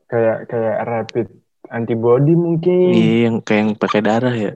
kayak 0.05 0.47
kayak 0.47 0.77
rapid 0.87 1.27
antibody 1.67 2.37
mungkin 2.37 2.93
Iya 2.93 3.15
yang 3.27 3.37
kayak 3.43 3.61
yang 3.65 3.73
pakai 3.75 4.01
darah 4.05 4.35
ya. 4.37 4.53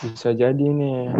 bisa 0.00 0.32
jadi 0.32 0.60
nih 0.64 1.12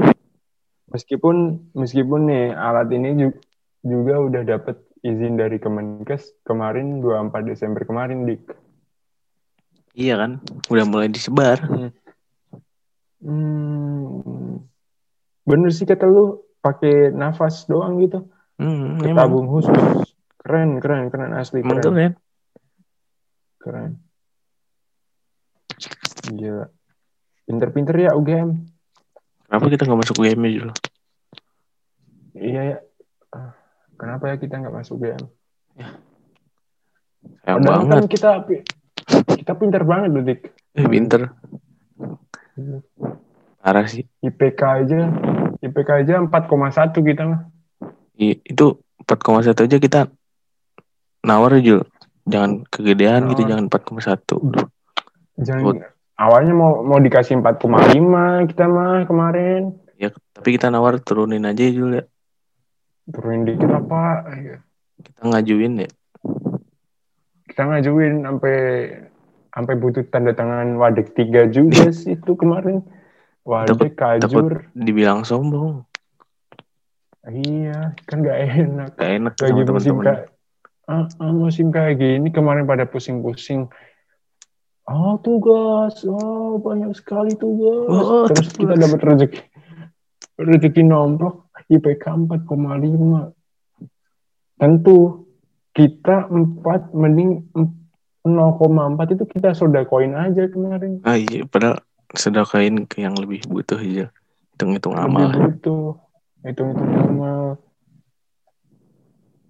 meskipun 0.89 1.37
meskipun 1.73 2.21
nih 2.27 2.45
alat 2.53 2.89
ini 2.91 3.09
ju- 3.17 3.41
juga 3.81 4.21
udah 4.21 4.43
dapet 4.45 4.77
izin 5.01 5.37
dari 5.41 5.57
Kemenkes 5.57 6.45
kemarin 6.45 7.01
24 7.01 7.51
Desember 7.51 7.83
kemarin 7.85 8.29
dik. 8.29 8.43
Iya 9.97 10.21
kan, 10.21 10.41
udah 10.71 10.85
mulai 10.87 11.11
disebar. 11.11 11.59
hmm, 13.25 14.63
bener 15.45 15.71
sih 15.75 15.85
kata 15.89 16.07
lu 16.07 16.47
pakai 16.63 17.11
nafas 17.11 17.67
doang 17.67 17.99
gitu. 17.99 18.29
Hmm, 18.61 19.01
ke 19.01 19.11
emang, 19.11 19.29
tabung 19.29 19.49
khusus. 19.51 20.07
Keren 20.41 20.79
keren 20.81 21.11
keren 21.11 21.33
asli 21.37 21.61
emang 21.61 21.81
keren 21.83 21.93
keren. 21.93 22.13
keren. 23.61 23.91
Gila. 26.31 26.67
Pinter-pinter 27.49 27.97
ya 27.99 28.15
UGM 28.15 28.71
Kenapa 29.51 29.67
kita 29.67 29.83
nggak 29.83 30.01
masuk 30.07 30.23
UGM 30.23 30.47
dulu? 30.63 30.75
Iya 32.39 32.61
ya. 32.71 32.79
Kenapa 34.01 34.33
ya 34.33 34.37
kita 34.41 34.57
nggak 34.57 34.73
masuk 34.73 34.97
UGM? 34.97 35.25
Sayang 37.45 37.61
Padahal 37.61 37.85
banget. 37.85 37.93
kan 37.93 38.05
kita 38.09 38.31
kita 39.37 39.53
pinter 39.55 39.83
banget 39.85 40.09
loh, 40.09 40.23
Dik. 40.25 40.41
Eh, 40.73 40.87
pinter. 40.89 41.21
Parah 43.61 43.85
sih. 43.85 44.09
IPK 44.25 44.61
aja, 44.81 45.01
IPK 45.61 45.89
aja 46.01 46.15
4,1 46.17 47.05
kita 47.05 47.23
mah. 47.29 47.41
I- 48.17 48.41
itu 48.41 48.81
4,1 48.99 49.61
aja 49.61 49.77
kita 49.77 50.01
nawar 51.21 51.61
Jul. 51.61 51.85
Jangan 52.25 52.65
kegedean 52.69 53.29
gitu, 53.29 53.45
Nawar. 53.45 53.51
jangan 53.53 53.65
4,1. 53.69 54.41
Jangan 55.37 55.63
Oh. 55.67 55.77
awalnya 56.17 56.53
mau 56.53 56.81
mau 56.81 56.97
dikasih 56.97 57.37
4,5 57.37 58.49
kita 58.49 58.65
mah 58.65 59.05
kemarin. 59.05 59.77
Ya, 59.97 60.09
tapi 60.33 60.57
kita 60.57 60.73
nawar 60.73 60.97
turunin 60.97 61.45
aja 61.45 61.65
Jul 61.69 62.01
ya. 62.01 62.05
Turunin 63.11 63.43
dikit 63.47 63.71
apa? 63.71 64.27
Kita 65.03 65.23
ngajuin 65.27 65.85
ya. 65.87 65.91
Kita 67.51 67.63
ngajuin 67.67 68.23
sampai 68.23 68.57
sampai 69.51 69.75
butuh 69.77 70.07
tanda 70.09 70.31
tangan 70.33 70.79
wadek 70.79 71.13
tiga 71.19 71.51
juga 71.51 71.91
sih 71.99 72.15
itu 72.15 72.33
kemarin. 72.39 72.87
Wadek 73.43 73.99
kajur. 73.99 74.71
Dibilang 74.77 75.27
sombong. 75.27 75.85
Iya, 77.27 77.93
kan 78.09 78.25
gak 78.25 78.39
enak. 78.39 78.91
Gak 78.97 79.13
enak 79.21 79.35
lagi 79.37 79.61
sama 79.61 79.75
musim 79.77 79.95
kayak 80.01 80.25
ah, 80.91 81.07
ah, 81.23 81.31
musim 81.31 81.71
kayak 81.71 82.03
gini 82.03 82.29
kemarin 82.35 82.67
pada 82.67 82.83
pusing-pusing 82.83 83.71
oh 84.91 85.15
tugas 85.23 86.03
oh 86.03 86.59
banyak 86.59 86.91
sekali 86.99 87.31
tugas 87.39 87.87
Oh, 87.87 88.27
terus 88.27 88.51
tugas. 88.51 88.59
kita 88.59 88.75
dapat 88.75 89.01
rezeki 89.07 89.41
rezeki 90.43 90.83
nomplok 90.83 91.47
IPK 91.71 92.05
4,5 92.27 93.33
tentu 94.61 95.25
kita 95.73 96.27
4 96.29 96.93
mending 96.93 97.47
0,4 98.27 99.15
itu 99.17 99.25
kita 99.25 99.57
sodakoin 99.57 100.13
aja 100.13 100.51
kemarin 100.51 101.01
Ah 101.07 101.17
iya, 101.17 101.47
padahal 101.49 101.81
sedekain 102.13 102.85
ke 102.91 103.07
yang 103.07 103.15
lebih 103.15 103.47
butuh 103.47 103.79
aja. 103.79 104.11
Hitung-hitung 104.53 104.99
lebih 104.99 105.07
amal. 105.09 105.31
butuh 105.31 105.97
hitung-hitung 106.45 106.93
amal 107.09 107.57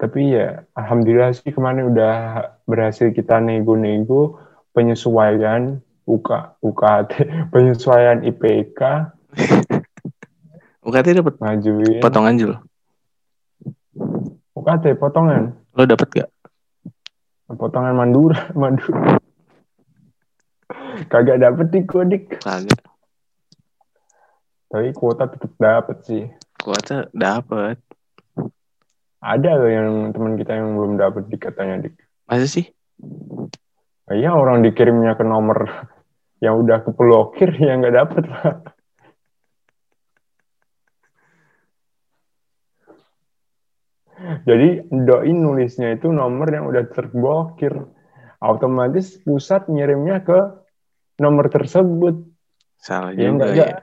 tapi 0.00 0.32
ya 0.32 0.64
alhamdulillah 0.72 1.36
sih 1.36 1.52
kemarin 1.52 1.92
udah 1.92 2.16
berhasil 2.64 3.12
kita 3.12 3.36
nego-nego 3.36 4.40
penyesuaian 4.72 5.84
UK, 6.08 6.56
UKT 6.64 7.10
penyesuaian 7.52 8.24
IPK 8.24 8.80
UKT 10.80 11.06
dapat 11.14 11.34
ngajuin 11.36 12.00
potongan 12.00 12.34
Jul. 12.34 12.52
UKT 14.52 14.96
potongan 14.96 15.52
Lo 15.72 15.84
dapat 15.84 16.08
gak? 16.10 16.30
potongan 17.50 17.92
mandura 17.92 18.46
mandura 18.60 19.18
kagak 21.06 21.38
dapet 21.38 21.66
nih 21.68 21.82
kodik 21.82 22.24
Kagak. 22.38 22.78
tapi 24.68 24.94
kuota 24.94 25.26
tetap 25.26 25.50
dapet 25.56 25.96
sih 26.00 26.22
Kuota 26.54 27.10
dapat. 27.10 27.74
ada 29.18 29.50
loh 29.52 29.66
yang 29.66 29.88
teman 30.10 30.38
kita 30.38 30.54
yang 30.54 30.78
belum 30.78 30.94
dapet 30.94 31.26
dik 31.26 31.42
katanya 31.42 31.82
dik 31.82 31.98
Masa 32.24 32.46
sih? 32.46 32.70
Iya 34.06 34.30
orang 34.30 34.62
dikirimnya 34.62 35.12
ke 35.12 35.26
nomor 35.26 35.66
yang 36.44 36.54
udah 36.56 36.80
keblokir 36.80 37.50
ya 37.52 37.74
nggak 37.74 37.96
dapet 37.96 38.24
lah. 38.24 38.62
Jadi 44.48 44.86
doi 44.88 45.32
nulisnya 45.32 45.94
itu 45.94 46.10
nomor 46.10 46.48
yang 46.50 46.68
udah 46.70 46.84
terblokir. 46.90 47.74
Otomatis 48.40 49.20
pusat 49.20 49.68
ngirimnya 49.68 50.24
ke 50.24 50.38
nomor 51.20 51.52
tersebut. 51.52 52.24
Salah 52.80 53.12
Ya 53.12 53.28
juga 53.28 53.52
ya. 53.52 53.76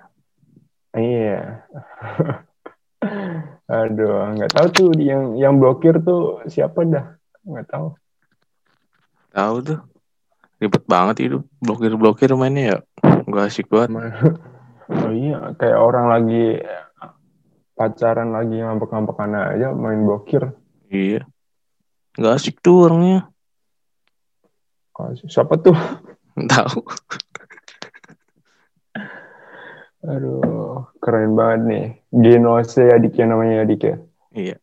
Iya. 0.98 1.42
Aduh, 3.78 4.34
nggak 4.34 4.52
tahu 4.56 4.68
tuh 4.74 4.90
yang 4.98 5.38
yang 5.38 5.62
blokir 5.62 6.02
tuh 6.02 6.42
siapa 6.50 6.88
dah. 6.88 7.20
Nggak 7.46 7.68
tahu. 7.70 7.88
Tahu 9.36 9.56
tuh. 9.62 9.80
Ribet 10.58 10.84
banget 10.90 11.30
itu. 11.30 11.38
Blokir-blokir 11.62 12.34
mainnya 12.34 12.64
ya. 12.66 12.78
Gak 13.30 13.46
asik 13.54 13.70
banget. 13.70 13.94
Oh 14.88 15.12
iya, 15.12 15.52
kayak 15.60 15.84
orang 15.84 16.08
lagi 16.08 16.64
pacaran 17.78 18.34
lagi 18.34 18.58
ngambek-ngambekan 18.58 19.54
aja 19.54 19.70
main 19.78 20.02
blokir. 20.02 20.50
Iya. 20.90 21.30
Gak 22.18 22.34
asik 22.42 22.58
tuh 22.66 22.90
orangnya. 22.90 23.30
Siapa 25.30 25.62
tuh? 25.62 25.78
Tahu. 26.34 26.82
Aduh, 30.10 30.90
keren 30.98 31.38
banget 31.38 31.62
nih. 31.70 31.86
Genose 32.10 32.82
adiknya 32.90 33.38
namanya 33.38 33.62
adik 33.62 33.82
ya. 33.86 33.96
Iya. 34.34 34.58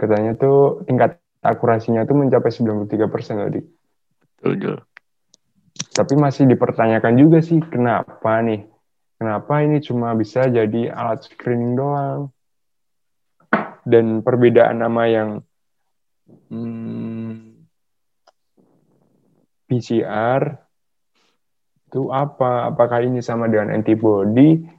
Katanya 0.00 0.32
tuh 0.36 0.84
tingkat 0.88 1.20
akurasinya 1.44 2.08
tuh 2.08 2.16
mencapai 2.16 2.48
93% 2.48 3.44
adik. 3.44 3.68
Betul. 4.40 4.80
Tapi 5.92 6.14
masih 6.16 6.48
dipertanyakan 6.48 7.14
juga 7.20 7.44
sih 7.44 7.60
kenapa 7.60 8.40
nih? 8.40 8.64
Kenapa 9.16 9.64
ini 9.64 9.80
cuma 9.80 10.12
bisa 10.12 10.44
jadi 10.44 10.92
alat 10.92 11.24
screening 11.24 11.72
doang? 11.76 12.28
Dan 13.86 14.20
perbedaan 14.20 14.82
nama 14.82 15.02
yang 15.08 15.30
hmm, 16.52 17.64
PCR 19.70 20.60
itu 21.86 22.12
apa? 22.12 22.68
Apakah 22.68 23.00
ini 23.06 23.24
sama 23.24 23.48
dengan 23.48 23.72
antibody 23.72 24.76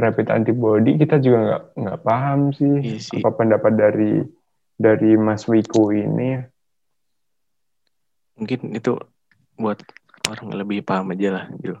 rapid 0.00 0.30
antibody 0.30 0.96
kita 0.96 1.18
juga 1.18 1.38
nggak 1.44 1.62
nggak 1.76 2.00
paham 2.06 2.40
sih, 2.54 2.74
Iya 2.80 2.98
sih. 3.02 3.20
apa 3.20 3.30
pendapat 3.34 3.72
dari 3.74 4.12
dari 4.78 5.12
Mas 5.18 5.44
Wiku 5.44 5.90
ini. 5.92 6.40
Mungkin 8.38 8.72
itu 8.72 8.96
buat 9.60 9.76
orang 10.24 10.56
lebih 10.56 10.80
paham 10.86 11.12
aja 11.12 11.28
lah, 11.36 11.44
Jul. 11.60 11.76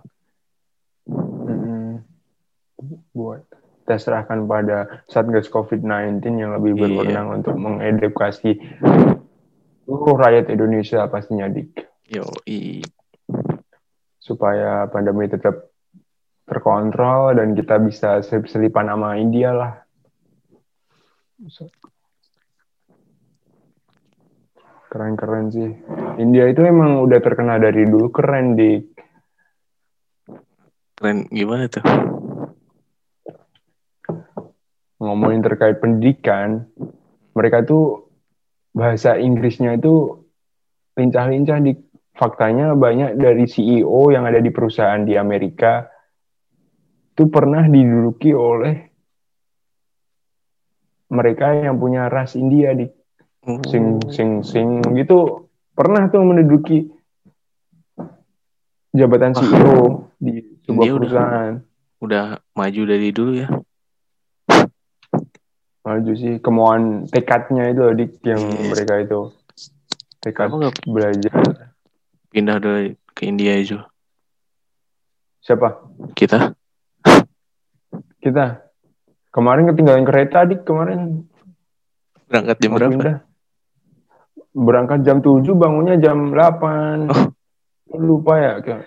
Buat 3.12 3.44
kita 3.90 3.98
serahkan 3.98 4.46
pada 4.46 5.02
Satgas 5.10 5.50
COVID-19 5.50 6.22
yang 6.38 6.54
lebih 6.54 6.78
Iya. 6.78 6.80
berwenang 6.86 7.42
untuk 7.42 7.58
mengedukasi 7.58 8.54
seluruh 9.82 10.14
rakyat 10.14 10.46
Indonesia 10.54 11.10
pastinya 11.10 11.50
dik 11.50 11.74
Yo, 12.06 12.22
i. 12.46 12.78
supaya 14.22 14.86
pandemi 14.86 15.26
tetap 15.26 15.74
terkontrol 16.46 17.34
dan 17.34 17.58
kita 17.58 17.82
bisa 17.82 18.22
selip-selipan 18.22 18.86
nama 18.86 19.18
India 19.18 19.50
lah. 19.50 19.74
Keren-keren 24.86 25.50
sih. 25.50 25.70
India 26.18 26.46
itu 26.46 26.62
emang 26.62 27.02
udah 27.02 27.18
terkenal 27.18 27.58
dari 27.58 27.86
dulu 27.86 28.10
keren 28.10 28.54
dik. 28.54 28.82
Keren 30.94 31.26
gimana 31.30 31.66
tuh? 31.66 31.82
Ngomongin 35.00 35.40
terkait 35.40 35.80
pendidikan, 35.80 36.68
mereka 37.32 37.64
tuh 37.64 38.12
bahasa 38.76 39.16
Inggrisnya 39.16 39.74
itu 39.80 40.22
lincah-lincah 40.94 41.58
di 41.64 41.72
faktanya 42.14 42.76
banyak 42.76 43.16
dari 43.16 43.48
CEO 43.48 44.12
yang 44.12 44.28
ada 44.28 44.38
di 44.38 44.52
perusahaan 44.52 45.00
di 45.00 45.16
Amerika 45.16 45.88
itu 47.16 47.26
pernah 47.32 47.64
diduduki 47.64 48.36
oleh 48.36 48.76
mereka 51.10 51.56
yang 51.58 51.80
punya 51.80 52.06
ras 52.06 52.38
India 52.38 52.76
di 52.76 52.86
sing 53.66 54.04
sing 54.12 54.44
sing 54.44 54.84
gitu 54.94 55.48
pernah 55.72 56.06
tuh 56.12 56.22
menduduki 56.22 56.86
jabatan 58.92 59.32
CEO 59.32 60.06
di 60.20 60.44
sebuah 60.68 60.84
udah- 60.84 60.96
perusahaan. 61.00 61.52
Udah 62.00 62.40
maju 62.56 62.82
dari 62.88 63.08
dulu 63.12 63.32
ya. 63.36 63.48
Maju 65.80 66.12
sih 66.12 66.36
kemauan 66.38 66.82
tekadnya 67.06 67.68
itu 67.68 67.82
adik 67.84 68.20
yang 68.22 68.42
Yes. 68.42 68.68
mereka 68.68 68.94
itu 68.98 69.20
tekad 70.18 70.48
Kenapa 70.48 70.80
belajar 70.84 71.32
pindah 72.28 72.56
dari 72.58 72.86
ke 73.10 73.24
India 73.24 73.54
aja? 73.54 73.88
siapa 75.40 75.80
Kita? 76.12 76.52
kita 78.18 78.60
kemarin 79.30 79.64
ketinggalan 79.66 80.04
kereta 80.04 80.44
adik 80.44 80.62
kemarin 80.62 81.24
Berangkat 82.26 82.56
jam 82.60 82.70
berapa? 82.70 82.92
pindah. 82.92 83.16
berangkat 84.52 85.00
jam 85.00 85.18
7 85.18 85.46
bangunnya 85.52 85.96
jam 85.96 86.28
8 86.28 87.08
Oh. 87.08 87.26
lupa 87.92 88.34
ya 88.36 88.52
Ke- 88.60 88.86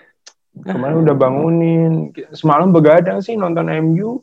kemarin 0.62 1.02
udah 1.02 1.16
bangunin 1.18 1.92
semalam 2.30 2.70
begadang 2.70 3.20
sih 3.20 3.34
nonton 3.34 3.68
MU 3.74 4.22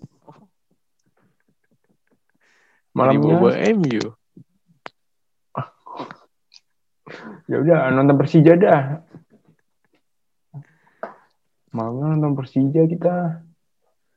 Jadi 2.91 2.99
malamnya 2.99 3.35
bawa 3.39 3.55
MU. 3.79 4.03
ya 7.47 7.57
udah 7.63 7.79
nonton 7.95 8.17
Persija 8.19 8.59
dah. 8.59 8.83
Malamnya 11.71 12.19
nonton 12.19 12.35
Persija 12.35 12.83
kita. 12.91 13.47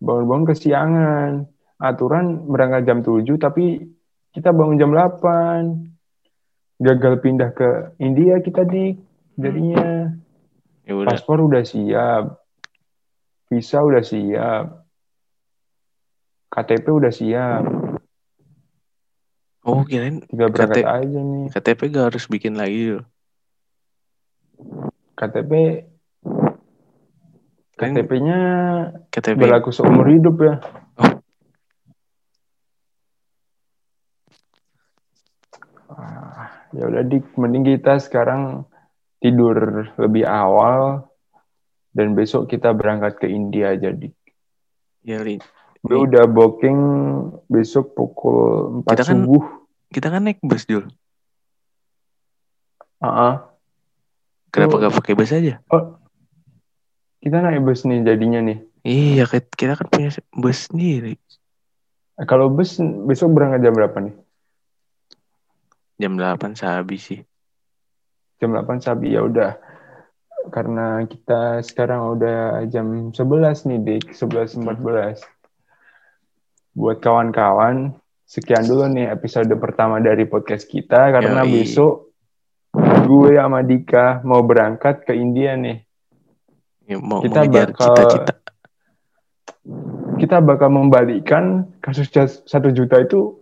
Bangun-bangun 0.01 0.45
kesiangan. 0.49 1.31
Aturan 1.77 2.49
berangkat 2.49 2.81
jam 2.89 2.99
7 3.05 3.37
tapi 3.37 3.93
kita 4.33 4.49
bangun 4.49 4.81
jam 4.81 4.89
8 4.89 6.81
gagal 6.81 7.13
pindah 7.21 7.53
ke 7.53 7.93
India 8.01 8.41
kita 8.41 8.65
di 8.65 8.97
jadinya. 9.37 10.09
Ya 10.83 10.97
udah. 10.97 11.13
paspor 11.13 11.45
udah 11.45 11.61
siap. 11.61 12.41
Visa 13.53 13.85
udah 13.85 14.01
siap. 14.01 14.65
KTP 16.49 16.85
udah 16.89 17.13
siap 17.13 17.72
Oh 19.63 19.87
kirain 19.87 20.19
tinggal 20.27 20.51
berangkat 20.51 20.83
KTP. 20.83 20.91
aja 20.91 21.19
nih 21.23 21.45
KTP 21.47 21.79
gak 21.95 22.07
harus 22.11 22.25
bikin 22.27 22.59
lagi 22.59 22.99
loh. 22.99 23.05
KTP 25.15 25.51
KTP-nya 27.73 28.39
KTP. 29.09 29.39
berlaku 29.39 29.71
seumur 29.73 30.05
hidup 30.07 30.35
ya. 30.39 30.55
Oh. 30.99 31.15
Ah, 35.93 36.69
ya 36.71 36.83
udah 36.85 37.03
dik, 37.05 37.33
mending 37.33 37.65
kita 37.75 37.97
sekarang 37.97 38.65
tidur 39.17 39.89
lebih 39.97 40.23
awal 40.25 41.07
dan 41.95 42.13
besok 42.13 42.45
kita 42.49 42.71
berangkat 42.75 43.17
ke 43.17 43.27
India 43.31 43.73
aja 43.73 43.89
dik. 43.89 44.13
Ya. 45.03 45.19
Gue 45.83 45.99
Nih. 45.99 46.03
udah 46.07 46.23
booking 46.25 46.79
besok 47.51 47.91
pukul 47.91 48.79
4 48.87 48.95
Kita 48.95 49.03
kan- 49.03 49.19
subuh. 49.19 49.43
Kita 49.91 50.07
kan 50.09 50.21
naik 50.23 50.39
bus 50.39 50.63
Jul. 50.63 50.87
Ah, 52.97 53.07
ah. 53.11 53.33
Kenapa 54.47 54.79
gak 54.79 54.95
pakai 54.95 55.13
bus 55.13 55.35
aja? 55.35 55.59
Oh, 55.67 55.99
kita 57.19 57.43
naik 57.43 57.61
bus 57.61 57.83
nih 57.83 57.99
jadinya 57.99 58.39
nih. 58.39 58.63
Iya, 58.83 59.27
kita 59.27 59.75
kan 59.75 59.87
punya 59.91 60.09
bus 60.31 60.71
sendiri. 60.71 61.19
Kalau 62.23 62.47
bus 62.47 62.79
besok 62.79 63.33
berangkat 63.33 63.59
jam 63.59 63.73
berapa 63.75 63.97
nih? 63.99 64.15
Jam 65.99 66.15
8 66.15 66.55
sehabis 66.55 67.01
sih. 67.01 67.19
Jam 68.39 68.55
8 68.55 68.79
sabi 68.79 69.17
ya 69.17 69.25
udah. 69.25 69.57
Karena 70.47 71.01
kita 71.07 71.59
sekarang 71.63 72.13
udah 72.13 72.67
jam 72.67 73.09
11 73.11 73.63
nih, 73.65 73.79
Dik. 73.79 74.03
11.14. 74.11 75.32
Buat 76.73 77.05
kawan-kawan, 77.05 77.93
sekian 78.25 78.65
dulu 78.65 78.89
nih 78.89 79.13
episode 79.13 79.49
pertama 79.61 80.01
dari 80.01 80.25
podcast 80.25 80.65
kita. 80.65 81.13
Karena 81.13 81.45
Yoi. 81.45 81.53
besok 81.61 82.09
gue 83.05 83.37
sama 83.37 83.61
Dika 83.61 84.25
mau 84.25 84.41
berangkat 84.41 85.05
ke 85.05 85.13
India 85.13 85.53
nih. 85.53 85.85
Ya, 86.89 86.97
mau 86.97 87.21
Kita 87.21 87.45
bakal- 87.45 87.77
cita-cita. 87.77 88.33
Kita 90.17 90.37
bakal 90.39 90.69
membalikan 90.71 91.67
kasus 91.79 92.09
satu 92.47 92.69
juta 92.71 92.99
itu 92.99 93.37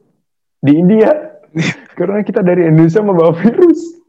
di 0.60 0.78
India. 0.78 1.10
Karena 2.00 2.24
kita 2.24 2.40
dari 2.42 2.68
Indonesia 2.68 3.04
membawa 3.04 3.32
virus. 3.36 4.00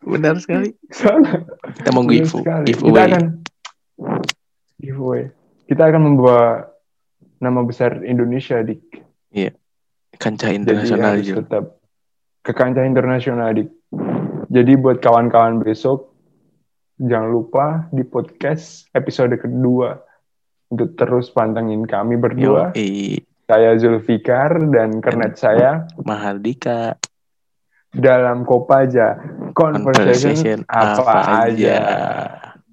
Benar 0.00 0.40
sekali. 0.40 0.72
Sana. 0.90 1.44
Kita 1.76 1.90
mau 1.92 2.02
Benar 2.02 2.14
give, 2.24 2.30
sekali. 2.30 2.66
Kita 2.72 2.82
giveaway. 2.82 3.06
akan 3.10 3.24
giveaway. 4.80 5.22
Kita 5.66 5.82
akan 5.86 6.00
membawa 6.02 6.69
nama 7.40 7.64
besar 7.64 8.04
Indonesia 8.04 8.60
di 8.60 8.76
Kancah 10.20 10.52
jadi 10.52 10.60
internasional 10.60 11.16
harus 11.16 11.24
Jul. 11.24 11.36
tetap 11.40 11.64
ke 12.44 12.52
kancah 12.52 12.84
internasional 12.84 13.56
dik. 13.56 13.72
Jadi 14.52 14.72
buat 14.76 15.00
kawan-kawan 15.00 15.64
besok 15.64 16.12
jangan 17.00 17.32
lupa 17.32 17.66
di 17.88 18.04
podcast 18.04 18.92
episode 18.92 19.32
kedua 19.40 19.96
untuk 20.68 20.92
terus 21.00 21.32
pantengin 21.32 21.88
kami 21.88 22.20
berdua. 22.20 22.76
Yo, 22.76 23.24
Saya 23.48 23.74
Zulfikar 23.80 24.60
dan 24.70 25.00
kernet 25.00 25.40
saya 25.40 25.88
Mahardika. 26.04 27.00
dalam 27.90 28.44
Kopaja 28.44 29.16
Conversation, 29.56 30.36
Conversation 30.36 30.58
apa, 30.68 31.48
aja. 31.48 31.78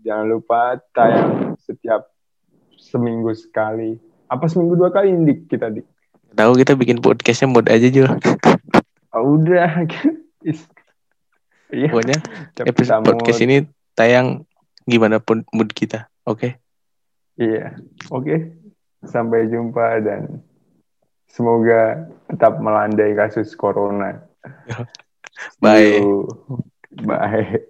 Jangan 0.04 0.28
lupa 0.28 0.78
tayang 0.92 1.56
setiap 1.64 2.12
seminggu 2.76 3.32
sekali. 3.34 4.07
Apa 4.28 4.46
seminggu 4.52 4.76
dua 4.76 4.92
kali 4.92 5.16
dik 5.24 5.48
kita 5.48 5.72
dik? 5.72 5.88
Tahu 6.36 6.52
kita 6.60 6.76
bikin 6.76 7.00
podcastnya 7.00 7.48
mood 7.48 7.66
aja 7.72 7.88
Jul. 7.88 8.08
Ah, 9.12 9.24
udah. 9.24 9.72
Iya. 11.68 11.92
Pokoknya 11.92 12.24
episode 12.64 13.04
podcast 13.04 13.44
ini 13.44 13.68
tayang 13.92 14.48
gimana 14.88 15.20
pun 15.20 15.44
mood 15.52 15.68
kita. 15.76 16.08
Oke. 16.24 16.56
Iya. 17.36 17.76
Oke. 18.08 18.56
Sampai 19.04 19.52
jumpa 19.52 20.00
dan 20.00 20.48
semoga 21.28 22.08
tetap 22.32 22.64
melandai 22.64 23.12
kasus 23.20 23.52
corona. 23.52 24.24
Bye. 25.64 26.00
Bye. 27.04 27.68